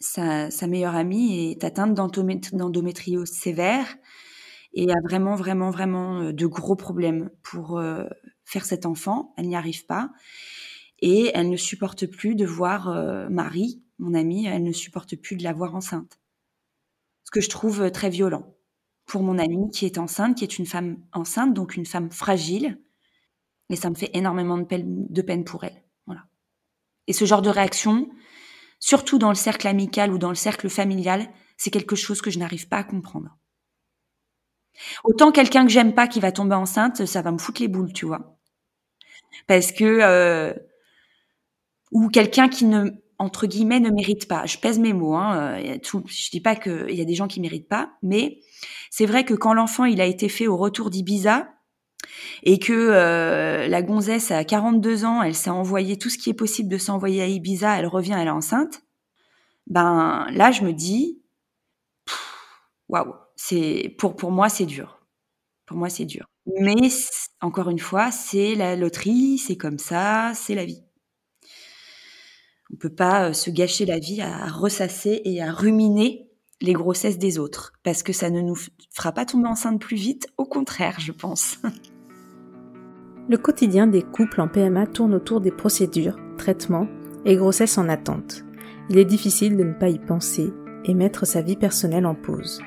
[0.00, 3.86] sa, sa meilleure amie est atteinte d'endométriose sévère
[4.74, 7.80] et a vraiment vraiment vraiment de gros problèmes pour
[8.44, 9.32] faire cet enfant.
[9.38, 10.10] Elle n'y arrive pas
[11.00, 12.90] et elle ne supporte plus de voir
[13.30, 16.18] Marie mon amie, elle ne supporte plus de la voir enceinte.
[17.24, 18.54] Ce que je trouve euh, très violent
[19.06, 22.80] pour mon amie qui est enceinte, qui est une femme enceinte, donc une femme fragile.
[23.70, 25.82] Et ça me fait énormément de peine, pour elle.
[26.06, 26.24] Voilà.
[27.06, 28.08] Et ce genre de réaction,
[28.78, 32.38] surtout dans le cercle amical ou dans le cercle familial, c'est quelque chose que je
[32.38, 33.36] n'arrive pas à comprendre.
[35.04, 37.92] Autant quelqu'un que j'aime pas qui va tomber enceinte, ça va me foutre les boules,
[37.92, 38.38] tu vois.
[39.46, 40.52] Parce que euh,
[41.92, 44.46] ou quelqu'un qui ne entre guillemets, ne mérite pas.
[44.46, 45.14] Je pèse mes mots.
[45.14, 45.58] Hein.
[45.58, 48.40] Euh, tout, je dis pas qu'il y a des gens qui méritent pas, mais
[48.90, 51.48] c'est vrai que quand l'enfant il a été fait au retour d'Ibiza
[52.42, 56.34] et que euh, la gonzesse à 42 ans, elle s'est envoyé tout ce qui est
[56.34, 58.82] possible de s'envoyer à Ibiza, elle revient, elle est enceinte.
[59.66, 61.22] Ben là, je me dis,
[62.88, 65.00] waouh, c'est pour pour moi c'est dur.
[65.66, 66.26] Pour moi c'est dur.
[66.60, 66.88] Mais
[67.40, 70.82] encore une fois, c'est la loterie, c'est comme ça, c'est la vie.
[72.72, 76.28] On peut pas se gâcher la vie à ressasser et à ruminer
[76.60, 78.56] les grossesses des autres, parce que ça ne nous
[78.90, 81.58] fera pas tomber enceinte plus vite, au contraire, je pense.
[83.28, 86.88] Le quotidien des couples en PMA tourne autour des procédures, traitements
[87.24, 88.44] et grossesses en attente.
[88.90, 90.52] Il est difficile de ne pas y penser
[90.84, 92.60] et mettre sa vie personnelle en pause.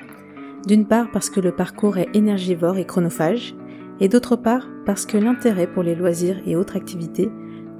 [0.66, 3.54] D'une part parce que le parcours est énergivore et chronophage,
[4.00, 7.30] et d'autre part parce que l'intérêt pour les loisirs et autres activités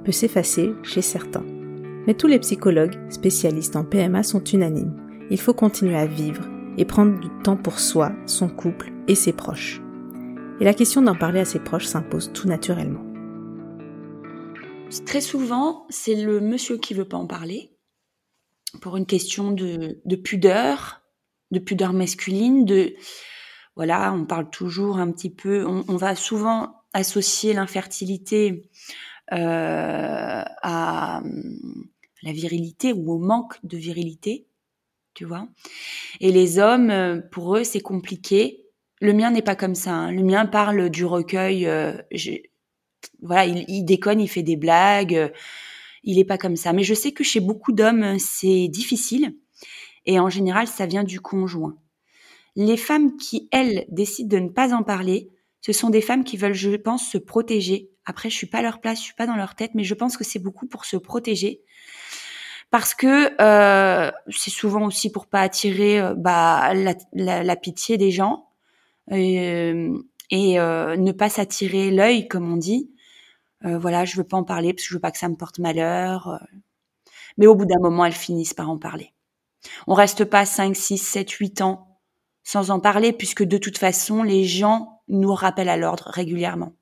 [0.05, 1.58] peut s'effacer chez certains.
[2.07, 4.95] Mais tous les psychologues spécialistes en PMA sont unanimes.
[5.29, 6.43] Il faut continuer à vivre
[6.77, 9.81] et prendre du temps pour soi, son couple et ses proches
[10.59, 13.05] et la question d'en parler à ses proches s'impose tout naturellement.
[15.05, 17.71] Très souvent, c'est le monsieur qui veut pas en parler
[18.81, 21.01] pour une question de, pudeur,
[21.51, 22.95] de pudeur masculine, de
[23.75, 28.69] voilà, on parle toujours un petit peu, on, va souvent associer l'infertilité
[29.31, 31.21] à
[32.23, 34.47] la virilité ou au manque de virilité,
[35.13, 35.47] tu vois.
[36.19, 38.65] Et les hommes, pour eux, c'est compliqué
[39.01, 39.93] le mien n'est pas comme ça.
[39.93, 40.11] Hein.
[40.11, 41.65] Le mien parle du recueil.
[41.67, 41.93] Euh,
[43.21, 45.15] voilà, il, déconne, il fait des blagues.
[45.15, 45.29] Euh,
[46.03, 46.73] il est pas comme ça.
[46.73, 49.35] Mais je sais que chez beaucoup d'hommes, c'est difficile.
[50.05, 51.77] Et en général, ça vient du conjoint.
[52.55, 55.29] Les femmes qui, elles, décident de ne pas en parler,
[55.61, 57.89] ce sont des femmes qui veulent, je pense, se protéger.
[58.09, 59.93] Après, je suis pas à leur place, je suis pas dans leur tête, mais je
[59.93, 61.61] pense que c'est beaucoup pour se protéger.
[62.71, 66.73] Parce que euh, c'est souvent aussi pour pas attirer bah,
[67.13, 68.49] la pitié des gens
[69.11, 69.97] euh,
[70.29, 72.91] et euh, ne pas s'attirer l'œil, comme on dit.
[73.65, 75.35] Euh, voilà, je veux pas en parler parce que je veux pas que ça me
[75.35, 76.39] porte malheur.
[77.37, 79.13] Mais au bout d'un moment, elles finissent par en parler.
[79.87, 81.99] On reste pas 5, 6, 7, 8 ans
[82.43, 86.73] sans en parler puisque de toute façon, les gens nous rappellent à l'ordre régulièrement.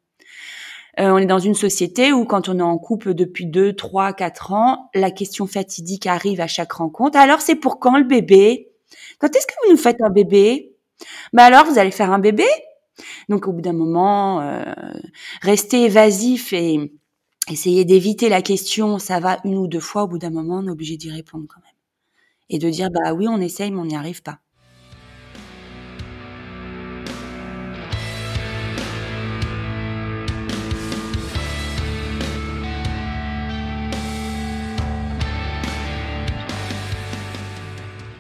[0.99, 4.13] Euh, on est dans une société où quand on est en couple depuis 2, 3,
[4.13, 7.17] 4 ans, la question fatidique arrive à chaque rencontre.
[7.19, 8.71] Alors c'est pour quand le bébé?
[9.19, 10.75] Quand est-ce que vous nous faites un bébé?
[11.33, 12.45] Bah alors, vous allez faire un bébé?
[13.29, 14.63] Donc au bout d'un moment, euh,
[15.41, 16.91] rester évasif et
[17.49, 20.67] essayer d'éviter la question, ça va une ou deux fois, au bout d'un moment, on
[20.67, 21.71] est obligé d'y répondre quand même.
[22.49, 24.39] Et de dire, bah oui, on essaye, mais on n'y arrive pas.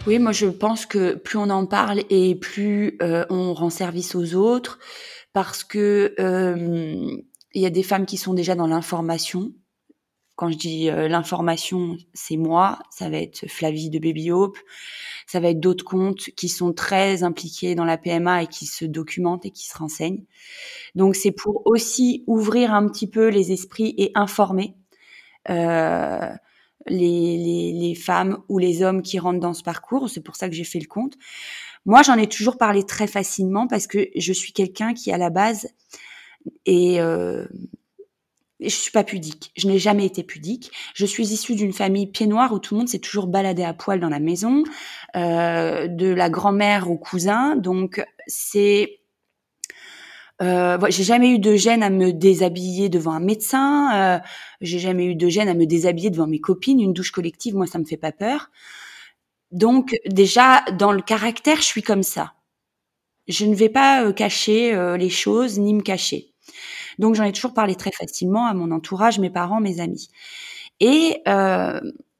[0.07, 4.15] Oui, moi je pense que plus on en parle et plus euh, on rend service
[4.15, 4.79] aux autres,
[5.33, 7.17] parce que euh,
[7.53, 9.51] il y a des femmes qui sont déjà dans l'information.
[10.37, 14.57] Quand je dis euh, l'information, c'est moi, ça va être Flavie de Baby Hope,
[15.25, 18.85] ça va être d'autres comptes qui sont très impliqués dans la PMA et qui se
[18.85, 20.23] documentent et qui se renseignent.
[20.95, 24.77] Donc c'est pour aussi ouvrir un petit peu les esprits et informer.
[25.49, 26.29] Euh,
[26.89, 30.09] les, les, femmes ou les hommes qui rentrent dans ce parcours.
[30.09, 31.15] C'est pour ça que j'ai fait le compte.
[31.85, 35.29] Moi, j'en ai toujours parlé très facilement parce que je suis quelqu'un qui, à la
[35.29, 35.69] base,
[36.65, 37.45] et euh,
[38.59, 39.51] je suis pas pudique.
[39.55, 40.71] Je n'ai jamais été pudique.
[40.93, 43.73] Je suis issue d'une famille pied noir où tout le monde s'est toujours baladé à
[43.73, 44.63] poil dans la maison,
[45.15, 47.55] euh, de la grand-mère au cousin.
[47.55, 48.99] Donc c'est
[50.41, 53.91] euh, j'ai jamais eu de gêne à me déshabiller devant un médecin.
[53.95, 54.19] Euh,
[54.61, 56.79] j'ai jamais eu de gêne à me déshabiller devant mes copines.
[56.79, 58.49] Une douche collective, moi, ça me fait pas peur.
[59.51, 62.33] Donc déjà, dans le caractère, je suis comme ça.
[63.27, 66.33] Je ne vais pas euh, cacher euh, les choses ni me cacher.
[66.99, 70.09] Donc j'en ai toujours parlé très facilement à mon entourage, mes parents, mes amis.
[70.79, 71.79] Et euh,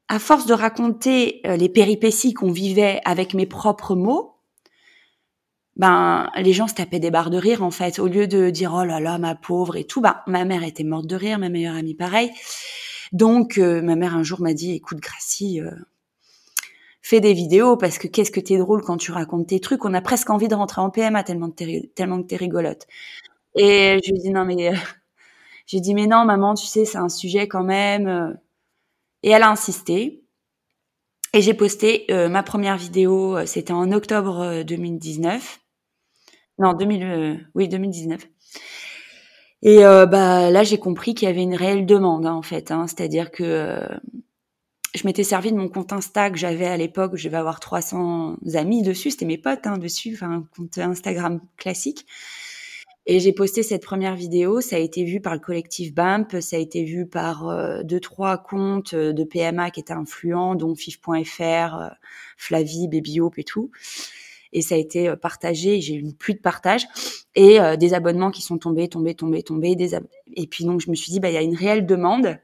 [0.10, 4.37] à force de raconter les péripéties qu'on vivait avec mes propres mots,
[5.78, 8.00] ben les gens se tapaient des barres de rire en fait.
[8.00, 10.84] Au lieu de dire oh là là ma pauvre et tout ben ma mère était
[10.84, 12.32] morte de rire ma meilleure amie pareil.
[13.14, 15.72] Donc euh, ma mère un jour m'a dit écoute Gracie euh,
[17.02, 19.86] fais des vidéos parce que qu'est-ce que t'es drôle quand tu racontes tes trucs.
[19.86, 22.88] On a presque envie de rentrer en PMA tellement que tellement que t'es rigolote.
[23.56, 24.78] Et je lui dis non mais euh,
[25.68, 28.38] j'ai dit mais non maman tu sais c'est un sujet quand même
[29.24, 30.24] et elle a insisté.
[31.34, 35.60] Et j'ai posté ma première vidéo, c'était en octobre 2019.
[36.60, 38.28] Non, 2000, euh, oui, 2019.
[39.64, 42.72] Et euh, bah là, j'ai compris qu'il y avait une réelle demande hein, en fait.
[42.72, 43.88] Hein, C'est-à-dire que euh,
[44.96, 47.16] je m'étais servi de mon compte Insta que j'avais à l'époque.
[47.16, 49.12] Je vais avoir 300 amis dessus.
[49.12, 52.06] C'était mes potes hein, dessus, enfin un compte Instagram classique.
[53.10, 54.60] Et j'ai posté cette première vidéo.
[54.60, 56.42] Ça a été vu par le collectif BAMP.
[56.42, 60.76] Ça a été vu par euh, deux trois comptes de PMA qui étaient influents, dont
[60.76, 61.92] Fif.fr,
[62.38, 63.72] Flavie, Baby Hope et tout.
[64.54, 65.82] Et ça a été partagé.
[65.82, 66.88] J'ai eu une pluie de partage
[67.36, 69.76] et des abonnements qui sont tombés, tombés, tombés, tombés.
[70.36, 72.38] Et puis donc je me suis dit, bah il y a une réelle demande.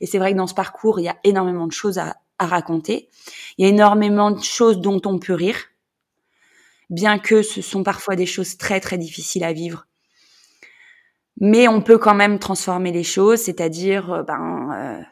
[0.00, 2.46] Et c'est vrai que dans ce parcours, il y a énormément de choses à, à
[2.46, 3.10] raconter.
[3.58, 5.58] Il y a énormément de choses dont on peut rire,
[6.88, 9.86] bien que ce sont parfois des choses très très difficiles à vivre.
[11.38, 15.06] Mais on peut quand même transformer les choses, c'est-à-dire, ben,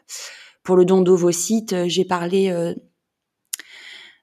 [0.63, 2.75] pour le don d'ovocytes, j'ai parlé euh,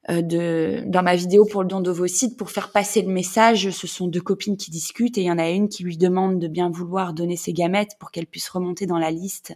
[0.08, 3.70] de dans ma vidéo pour le don d'ovocytes pour faire passer le message.
[3.70, 6.38] Ce sont deux copines qui discutent et il y en a une qui lui demande
[6.38, 9.54] de bien vouloir donner ses gamètes pour qu'elle puisse remonter dans la liste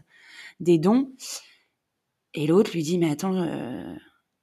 [0.60, 1.12] des dons.
[2.34, 3.94] Et l'autre lui dit mais attends, euh,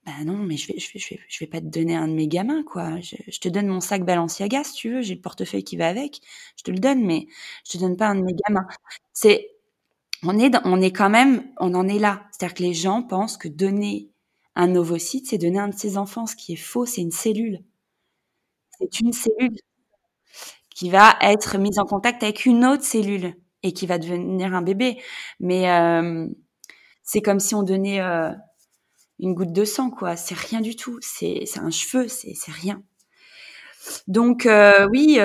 [0.05, 2.07] bah non mais je vais, je vais je vais je vais pas te donner un
[2.07, 2.99] de mes gamins quoi.
[3.01, 5.01] Je, je te donne mon sac Balenciaga si tu veux.
[5.01, 6.21] J'ai le portefeuille qui va avec.
[6.57, 7.27] Je te le donne mais
[7.65, 8.67] je te donne pas un de mes gamins.
[9.13, 9.49] C'est
[10.23, 12.27] on est on est quand même on en est là.
[12.31, 14.09] C'est-à-dire que les gens pensent que donner
[14.57, 17.63] un ovocyte, c'est donner un de ses enfants, ce qui est faux, c'est une cellule.
[18.79, 19.57] C'est une cellule
[20.75, 24.63] qui va être mise en contact avec une autre cellule et qui va devenir un
[24.63, 24.97] bébé.
[25.39, 26.27] Mais euh,
[27.03, 28.31] c'est comme si on donnait euh,
[29.19, 30.15] une goutte de sang, quoi.
[30.15, 30.97] C'est rien du tout.
[31.01, 32.81] C'est un cheveu, c'est rien.
[34.07, 35.19] Donc euh, oui, il y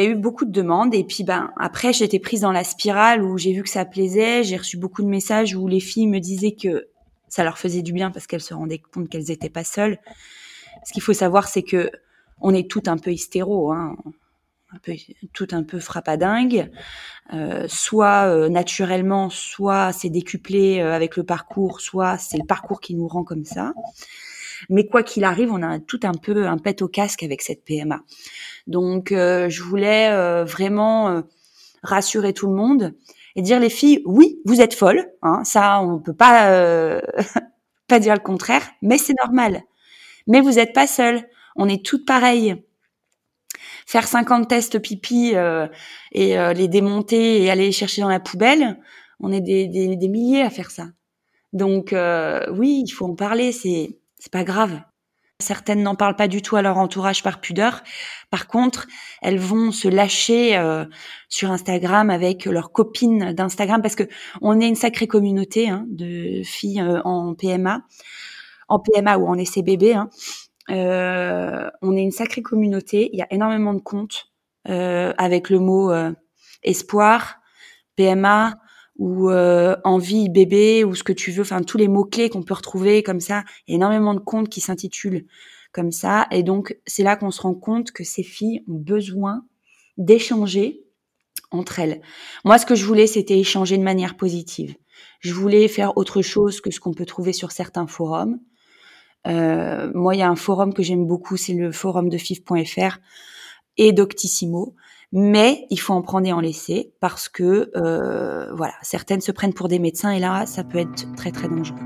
[0.00, 3.38] a eu beaucoup de demandes et puis ben après j'étais prise dans la spirale où
[3.38, 6.56] j'ai vu que ça plaisait, j'ai reçu beaucoup de messages où les filles me disaient
[6.60, 6.88] que
[7.28, 9.98] ça leur faisait du bien parce qu'elles se rendaient compte qu'elles n'étaient pas seules.
[10.84, 11.90] Ce qu'il faut savoir, c'est que
[12.40, 13.96] on est tout un peu hystéro, hein,
[14.72, 14.92] un peu,
[15.32, 16.70] tout un peu frappadingue,
[17.32, 22.80] euh, soit euh, naturellement, soit c'est décuplé euh, avec le parcours, soit c'est le parcours
[22.80, 23.72] qui nous rend comme ça.
[24.68, 27.64] Mais quoi qu'il arrive, on a tout un peu un pet au casque avec cette
[27.64, 28.02] PMA.
[28.66, 30.10] Donc, je voulais
[30.42, 31.22] vraiment
[31.84, 32.92] rassurer tout le monde
[33.38, 37.00] et dire les filles, oui, vous êtes folles, hein, ça on peut pas euh,
[37.88, 39.62] pas dire le contraire, mais c'est normal.
[40.26, 41.22] Mais vous n'êtes pas seules,
[41.56, 42.56] on est toutes pareilles.
[43.86, 45.66] Faire 50 tests pipi euh,
[46.12, 48.78] et euh, les démonter et aller les chercher dans la poubelle,
[49.20, 50.88] on est des, des, des milliers à faire ça.
[51.52, 51.94] Donc
[52.52, 54.80] oui, il faut en parler, c'est c'est pas grave.
[55.40, 57.84] Certaines n'en parlent pas du tout à leur entourage par pudeur.
[58.28, 58.88] Par contre,
[59.22, 60.84] elles vont se lâcher euh,
[61.28, 64.02] sur Instagram avec leurs copines d'Instagram parce que
[64.40, 67.82] on est une sacrée communauté hein, de filles euh, en PMA,
[68.66, 69.94] en PMA ou en bébé.
[69.94, 70.10] Hein.
[70.70, 73.08] Euh, on est une sacrée communauté.
[73.12, 74.32] Il y a énormément de comptes
[74.64, 75.92] avec le mot
[76.62, 77.36] espoir,
[77.96, 78.58] PMA,
[78.98, 82.42] ou euh, envie bébé ou ce que tu veux, enfin tous les mots clés qu'on
[82.42, 85.24] peut retrouver comme ça, énormément de comptes qui s'intitulent
[85.72, 89.44] comme ça et donc c'est là qu'on se rend compte que ces filles ont besoin
[89.96, 90.82] d'échanger
[91.50, 92.00] entre elles.
[92.44, 94.74] Moi ce que je voulais c'était échanger de manière positive.
[95.20, 98.40] Je voulais faire autre chose que ce qu'on peut trouver sur certains forums.
[99.28, 102.98] Euh, moi il y a un forum que j'aime beaucoup, c'est le forum de fif.fr
[103.76, 104.74] et Doctissimo
[105.12, 109.54] mais il faut en prendre et en laisser parce que euh, voilà, certaines se prennent
[109.54, 111.78] pour des médecins et là, ça peut être très très dangereux.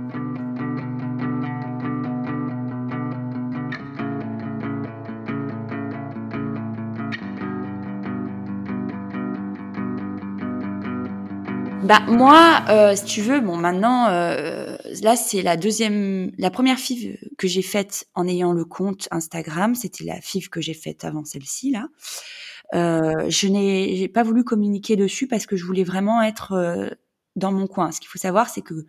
[11.84, 16.78] Bah moi, euh, si tu veux, bon maintenant, euh, là c'est la deuxième, la première
[16.78, 21.04] FIV que j'ai faite en ayant le compte Instagram, c'était la FIV que j'ai faite
[21.04, 21.88] avant celle-ci là.
[22.74, 26.88] Euh, je n'ai pas voulu communiquer dessus parce que je voulais vraiment être euh,
[27.36, 27.92] dans mon coin.
[27.92, 28.86] Ce qu'il faut savoir, c'est que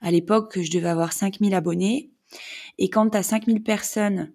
[0.00, 2.10] à l'époque, je devais avoir 5000 abonnés.
[2.78, 4.32] Et quand tu as 5000 personnes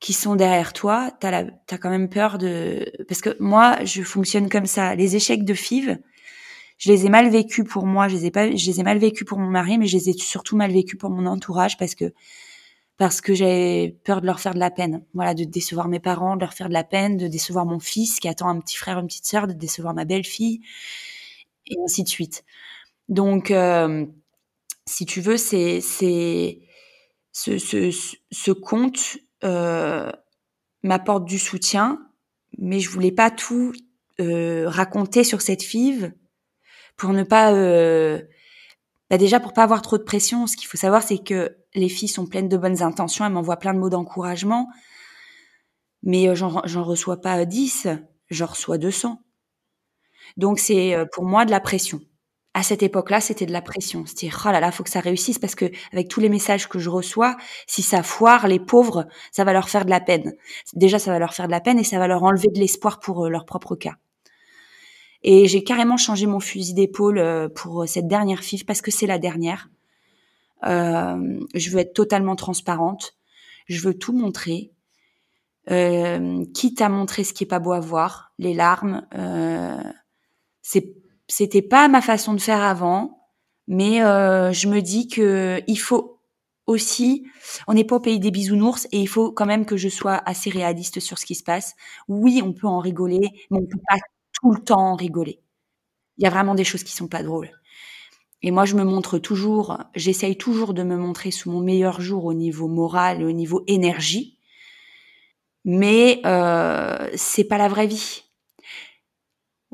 [0.00, 2.90] qui sont derrière toi, tu as, quand même peur de...
[3.06, 4.94] Parce que moi, je fonctionne comme ça.
[4.94, 5.98] Les échecs de FIV,
[6.78, 8.98] je les ai mal vécus pour moi, je les ai, pas, je les ai mal
[8.98, 11.94] vécus pour mon mari, mais je les ai surtout mal vécus pour mon entourage parce
[11.94, 12.14] que
[13.00, 15.02] parce que j'avais peur de leur faire de la peine.
[15.14, 18.20] Voilà, de décevoir mes parents, de leur faire de la peine, de décevoir mon fils
[18.20, 20.60] qui attend un petit frère, une petite sœur, de décevoir ma belle-fille,
[21.66, 22.44] et ainsi de suite.
[23.08, 24.04] Donc, euh,
[24.86, 26.58] si tu veux, c'est ce,
[27.32, 27.90] ce,
[28.30, 30.12] ce compte euh,
[30.82, 32.06] m'apporte du soutien,
[32.58, 33.72] mais je voulais pas tout
[34.20, 36.12] euh, raconter sur cette five
[36.98, 37.50] pour ne pas
[39.10, 41.88] bah déjà pour pas avoir trop de pression, ce qu'il faut savoir c'est que les
[41.88, 44.68] filles sont pleines de bonnes intentions, elles m'envoient plein de mots d'encouragement,
[46.02, 47.88] mais euh, j'en reçois pas 10,
[48.30, 49.20] j'en reçois 200.
[50.36, 52.00] Donc c'est euh, pour moi de la pression.
[52.52, 54.04] À cette époque-là, c'était de la pression.
[54.06, 56.80] C'était oh là là, faut que ça réussisse parce que avec tous les messages que
[56.80, 57.36] je reçois,
[57.68, 60.34] si ça foire, les pauvres, ça va leur faire de la peine.
[60.74, 62.98] Déjà, ça va leur faire de la peine et ça va leur enlever de l'espoir
[62.98, 63.94] pour euh, leur propre cas.
[65.22, 69.06] Et j'ai carrément changé mon fusil d'épaule euh, pour cette dernière FIF parce que c'est
[69.06, 69.68] la dernière.
[70.66, 73.14] Euh, je veux être totalement transparente.
[73.66, 74.72] Je veux tout montrer.
[75.70, 79.06] euh, quitte à montrer ce qui est pas beau à voir, les larmes.
[79.14, 79.82] Euh,
[81.28, 83.20] c'était pas ma façon de faire avant,
[83.68, 86.20] mais euh, je me dis que il faut
[86.66, 87.26] aussi,
[87.68, 90.16] on n'est pas au pays des bisounours et il faut quand même que je sois
[90.26, 91.74] assez réaliste sur ce qui se passe.
[92.08, 93.96] Oui, on peut en rigoler, mais on peut pas
[94.40, 95.40] tout le temps rigoler.
[96.18, 97.50] Il y a vraiment des choses qui sont pas drôles.
[98.42, 102.24] Et moi, je me montre toujours, j'essaye toujours de me montrer sous mon meilleur jour
[102.24, 104.38] au niveau moral, au niveau énergie.
[105.64, 108.22] Mais euh, c'est pas la vraie vie.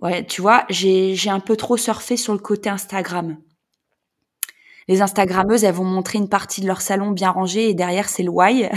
[0.02, 3.38] Ouais, tu vois, j'ai un peu trop surfé sur le côté Instagram.
[4.88, 8.22] Les Instagrammeuses, elles vont montrer une partie de leur salon bien rangé et derrière c'est
[8.22, 8.68] le why.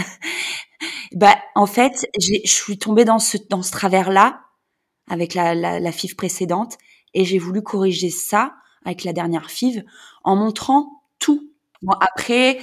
[1.12, 4.40] bah en fait, je suis tombée dans ce dans ce travers là
[5.10, 6.78] avec la la, FIV précédente
[7.12, 8.54] et j'ai voulu corriger ça
[8.84, 9.84] avec la dernière FIV
[10.24, 11.50] en montrant tout.
[11.82, 12.58] Bon après,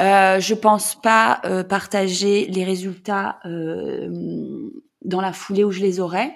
[0.00, 4.70] euh, je pense pas euh, partager les résultats euh,
[5.04, 6.32] dans la foulée où je les aurai,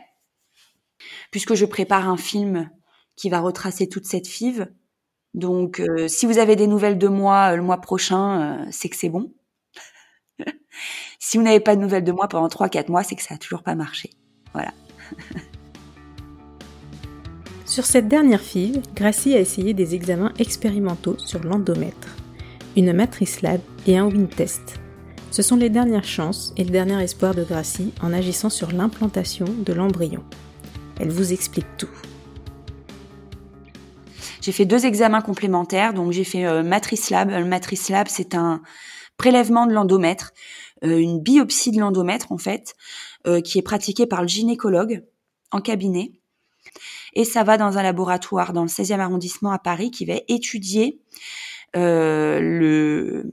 [1.31, 2.71] puisque je prépare un film
[3.17, 4.69] qui va retracer toute cette FIV.
[5.35, 9.09] Donc, euh, si vous avez des nouvelles de moi le mois prochain, c'est que c'est
[9.09, 9.33] bon.
[11.19, 13.39] si vous n'avez pas de nouvelles de moi pendant 3-4 mois, c'est que ça a
[13.39, 14.11] toujours pas marché.
[14.53, 14.73] Voilà.
[17.71, 22.17] Sur cette dernière fille, Gracie a essayé des examens expérimentaux sur l'endomètre,
[22.77, 24.81] une matrice lab et un wind test.
[25.31, 29.45] Ce sont les dernières chances et le dernier espoir de Gracie en agissant sur l'implantation
[29.45, 30.25] de l'embryon.
[30.99, 31.89] Elle vous explique tout.
[34.41, 37.31] J'ai fait deux examens complémentaires, donc j'ai fait euh, matrice lab.
[37.31, 38.63] Le matrice lab, c'est un
[39.17, 40.33] prélèvement de l'endomètre,
[40.83, 42.75] euh, une biopsie de l'endomètre en fait,
[43.29, 45.05] euh, qui est pratiquée par le gynécologue
[45.53, 46.11] en cabinet
[47.15, 51.01] et ça va dans un laboratoire dans le 16e arrondissement à Paris qui va étudier
[51.77, 53.31] euh, le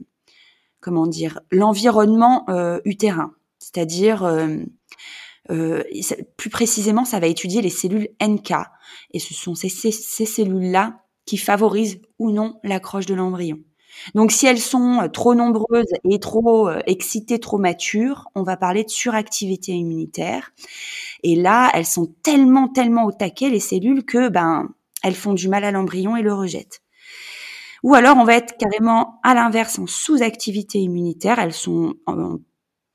[0.80, 4.58] comment dire l'environnement euh, utérin, c'est-à-dire euh,
[5.50, 5.82] euh,
[6.36, 8.52] plus précisément, ça va étudier les cellules NK
[9.12, 13.58] et ce sont ces, cellules-là qui favorisent ou non l'accroche de l'embryon.
[14.14, 18.56] Donc si elles sont euh, trop nombreuses et trop euh, excitées, trop matures, on va
[18.56, 20.52] parler de suractivité immunitaire.
[21.22, 24.68] Et là, elles sont tellement, tellement au taquet, les cellules, que ben,
[25.02, 26.80] elles font du mal à l'embryon et le rejettent.
[27.82, 31.38] Ou alors, on va être carrément à l'inverse en sous-activité immunitaire.
[31.38, 31.94] Elles sont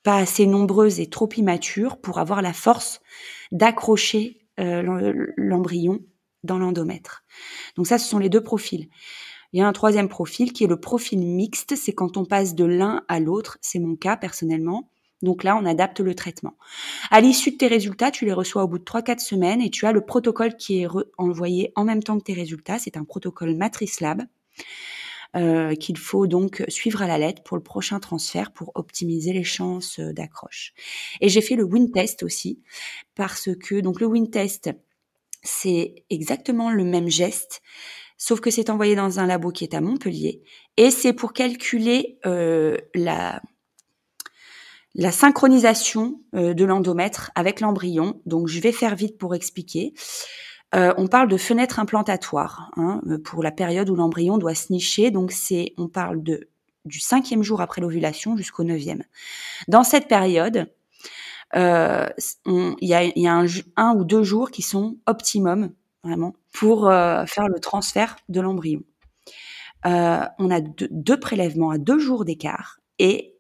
[0.04, 3.02] pas assez nombreuses et trop immatures pour avoir la force
[3.52, 6.00] d'accrocher euh, l'embryon
[6.44, 7.24] dans l'endomètre.
[7.78, 8.90] Donc ça, ce sont les deux profils.
[9.54, 12.56] Il y a un troisième profil qui est le profil mixte, c'est quand on passe
[12.56, 14.90] de l'un à l'autre, c'est mon cas personnellement.
[15.24, 16.56] Donc là, on adapte le traitement.
[17.10, 19.86] À l'issue de tes résultats, tu les reçois au bout de 3-4 semaines et tu
[19.88, 22.78] as le protocole qui est envoyé en même temps que tes résultats.
[22.78, 24.24] C'est un protocole Matrice Lab
[25.36, 29.44] euh, qu'il faut donc suivre à la lettre pour le prochain transfert pour optimiser les
[29.44, 30.74] chances euh, d'accroche.
[31.22, 32.62] Et j'ai fait le win test aussi
[33.16, 34.70] parce que donc le win test,
[35.42, 37.62] c'est exactement le même geste
[38.18, 40.42] sauf que c'est envoyé dans un labo qui est à Montpellier,
[40.78, 43.42] et c'est pour calculer euh, la,
[44.96, 48.22] la synchronisation euh, de l'endomètre avec l'embryon.
[48.26, 49.94] Donc je vais faire vite pour expliquer.
[50.76, 55.12] Euh, on parle de fenêtre implantatoire hein, pour la période où l'embryon doit se nicher.
[55.12, 56.50] Donc c'est, on parle de
[56.86, 59.04] du cinquième jour après l'ovulation jusqu'au neuvième.
[59.70, 60.70] Dans cette période,
[61.56, 62.94] il y
[63.28, 63.46] a,
[63.78, 65.72] un, ou deux jours qui sont optimum
[66.04, 68.82] vraiment, pour euh, faire le transfert de l'embryon.
[69.86, 73.36] Euh, on a deux, prélèvements à deux jours d'écart et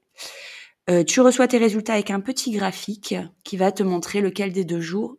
[0.89, 4.65] euh, tu reçois tes résultats avec un petit graphique qui va te montrer lequel des
[4.65, 5.17] deux jours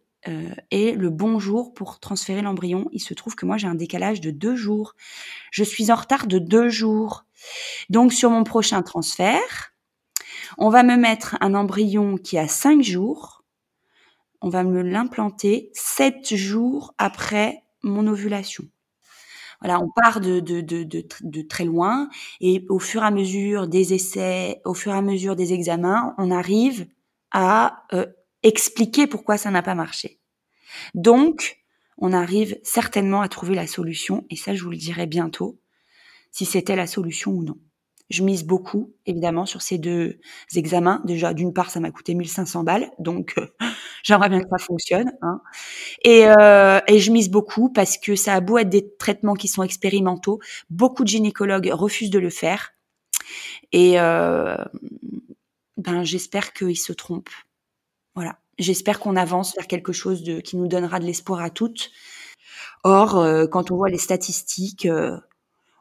[0.71, 2.89] est le bon jour pour transférer l'embryon.
[2.93, 4.95] Il se trouve que moi j'ai un décalage de deux jours.
[5.51, 7.27] Je suis en retard de deux jours.
[7.91, 9.75] Donc sur mon prochain transfert,
[10.57, 13.45] on va me mettre un embryon qui a cinq jours
[14.45, 18.65] on va me l'implanter sept jours après mon ovulation.
[19.61, 22.09] Voilà, on part de, de, de, très loin
[22.41, 26.15] et au fur et à mesure des essais, au fur et à mesure des examens,
[26.19, 26.87] on arrive
[27.31, 28.07] à euh,
[28.43, 30.21] expliquer pourquoi ça n'a pas marché.
[30.95, 31.59] Donc,
[31.99, 35.61] on arrive certainement à trouver la solution et ça, je vous le dirai bientôt,
[36.33, 37.59] si c'était la solution ou non.
[38.11, 40.19] Je mise beaucoup, évidemment, sur ces deux
[40.55, 41.01] examens.
[41.05, 43.47] Déjà, d'une part, ça m'a coûté 1500 balles, donc euh,
[44.03, 45.11] j'aimerais bien que ça fonctionne.
[45.23, 45.41] Hein.
[46.03, 49.49] Et, euh, et je mise beaucoup parce que ça a beau être des traitements qui
[49.49, 50.39] sont expérimentaux,
[50.69, 52.75] beaucoup de gynécologues refusent de le faire.
[53.73, 54.57] Et euh,
[55.79, 57.31] ben, j'espère qu'ils se trompent.
[58.15, 58.39] Voilà.
[58.59, 61.91] J'espère qu'on avance vers quelque chose qui nous donnera de l'espoir à toutes.
[62.85, 64.87] Or, quand on voit les statistiques,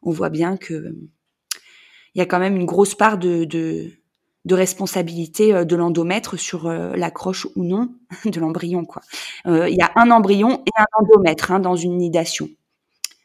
[0.02, 0.96] on voit bien que
[2.16, 3.92] il y a quand même une grosse part de,
[4.50, 7.94] responsabilité de l'endomètre sur l'accroche ou non
[8.26, 8.86] de l'embryon.
[8.86, 9.02] Quoi.
[9.46, 12.50] Il y a un embryon et un endomètre hein, dans une nidation.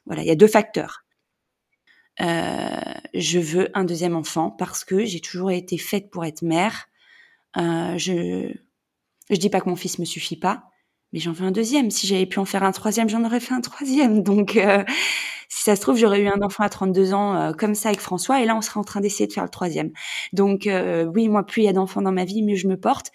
[0.07, 1.05] Voilà, il y a deux facteurs.
[2.19, 6.89] je veux un deuxième enfant parce que j'ai toujours été faite pour être mère.
[7.57, 8.55] je
[9.31, 10.65] je dis pas que mon fils me suffit pas,
[11.13, 11.91] mais j'en veux un deuxième.
[11.91, 14.23] Si j'avais pu en faire un troisième, j'en aurais fait un troisième.
[14.23, 14.85] Donc, euh,
[15.49, 18.01] si ça se trouve, j'aurais eu un enfant à 32 ans euh, comme ça avec
[18.01, 19.91] François, et là, on serait en train d'essayer de faire le troisième.
[20.33, 22.79] Donc, euh, oui, moi, plus il y a d'enfants dans ma vie, mieux je me
[22.79, 23.11] porte.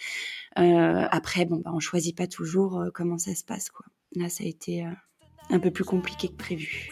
[0.55, 3.86] après, bon, bah, on choisit pas toujours comment ça se passe, quoi.
[4.15, 4.86] Là, ça a été
[5.49, 6.91] un peu plus compliqué que prévu.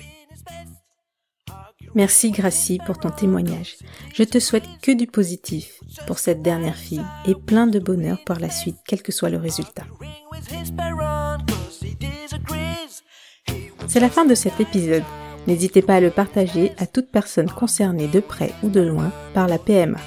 [1.94, 3.76] Merci Gracie pour ton témoignage.
[4.14, 8.40] Je te souhaite que du positif pour cette dernière fille et plein de bonheur par
[8.40, 9.86] la suite, quel que soit le résultat.
[13.88, 15.04] C'est la fin de cet épisode.
[15.48, 19.48] N'hésitez pas à le partager à toute personne concernée de près ou de loin par
[19.48, 20.00] la PMA.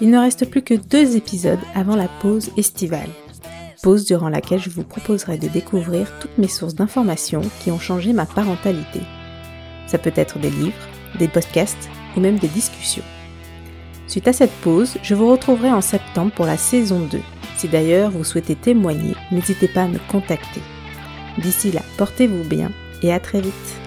[0.00, 3.08] Il ne reste plus que deux épisodes avant la pause estivale.
[3.82, 8.12] Pause durant laquelle je vous proposerai de découvrir toutes mes sources d'informations qui ont changé
[8.12, 9.00] ma parentalité.
[9.86, 10.76] Ça peut être des livres,
[11.18, 13.04] des podcasts ou même des discussions.
[14.06, 17.18] Suite à cette pause, je vous retrouverai en septembre pour la saison 2.
[17.56, 20.60] Si d'ailleurs vous souhaitez témoigner, n'hésitez pas à me contacter.
[21.38, 22.70] D'ici là, portez-vous bien
[23.02, 23.85] et à très vite.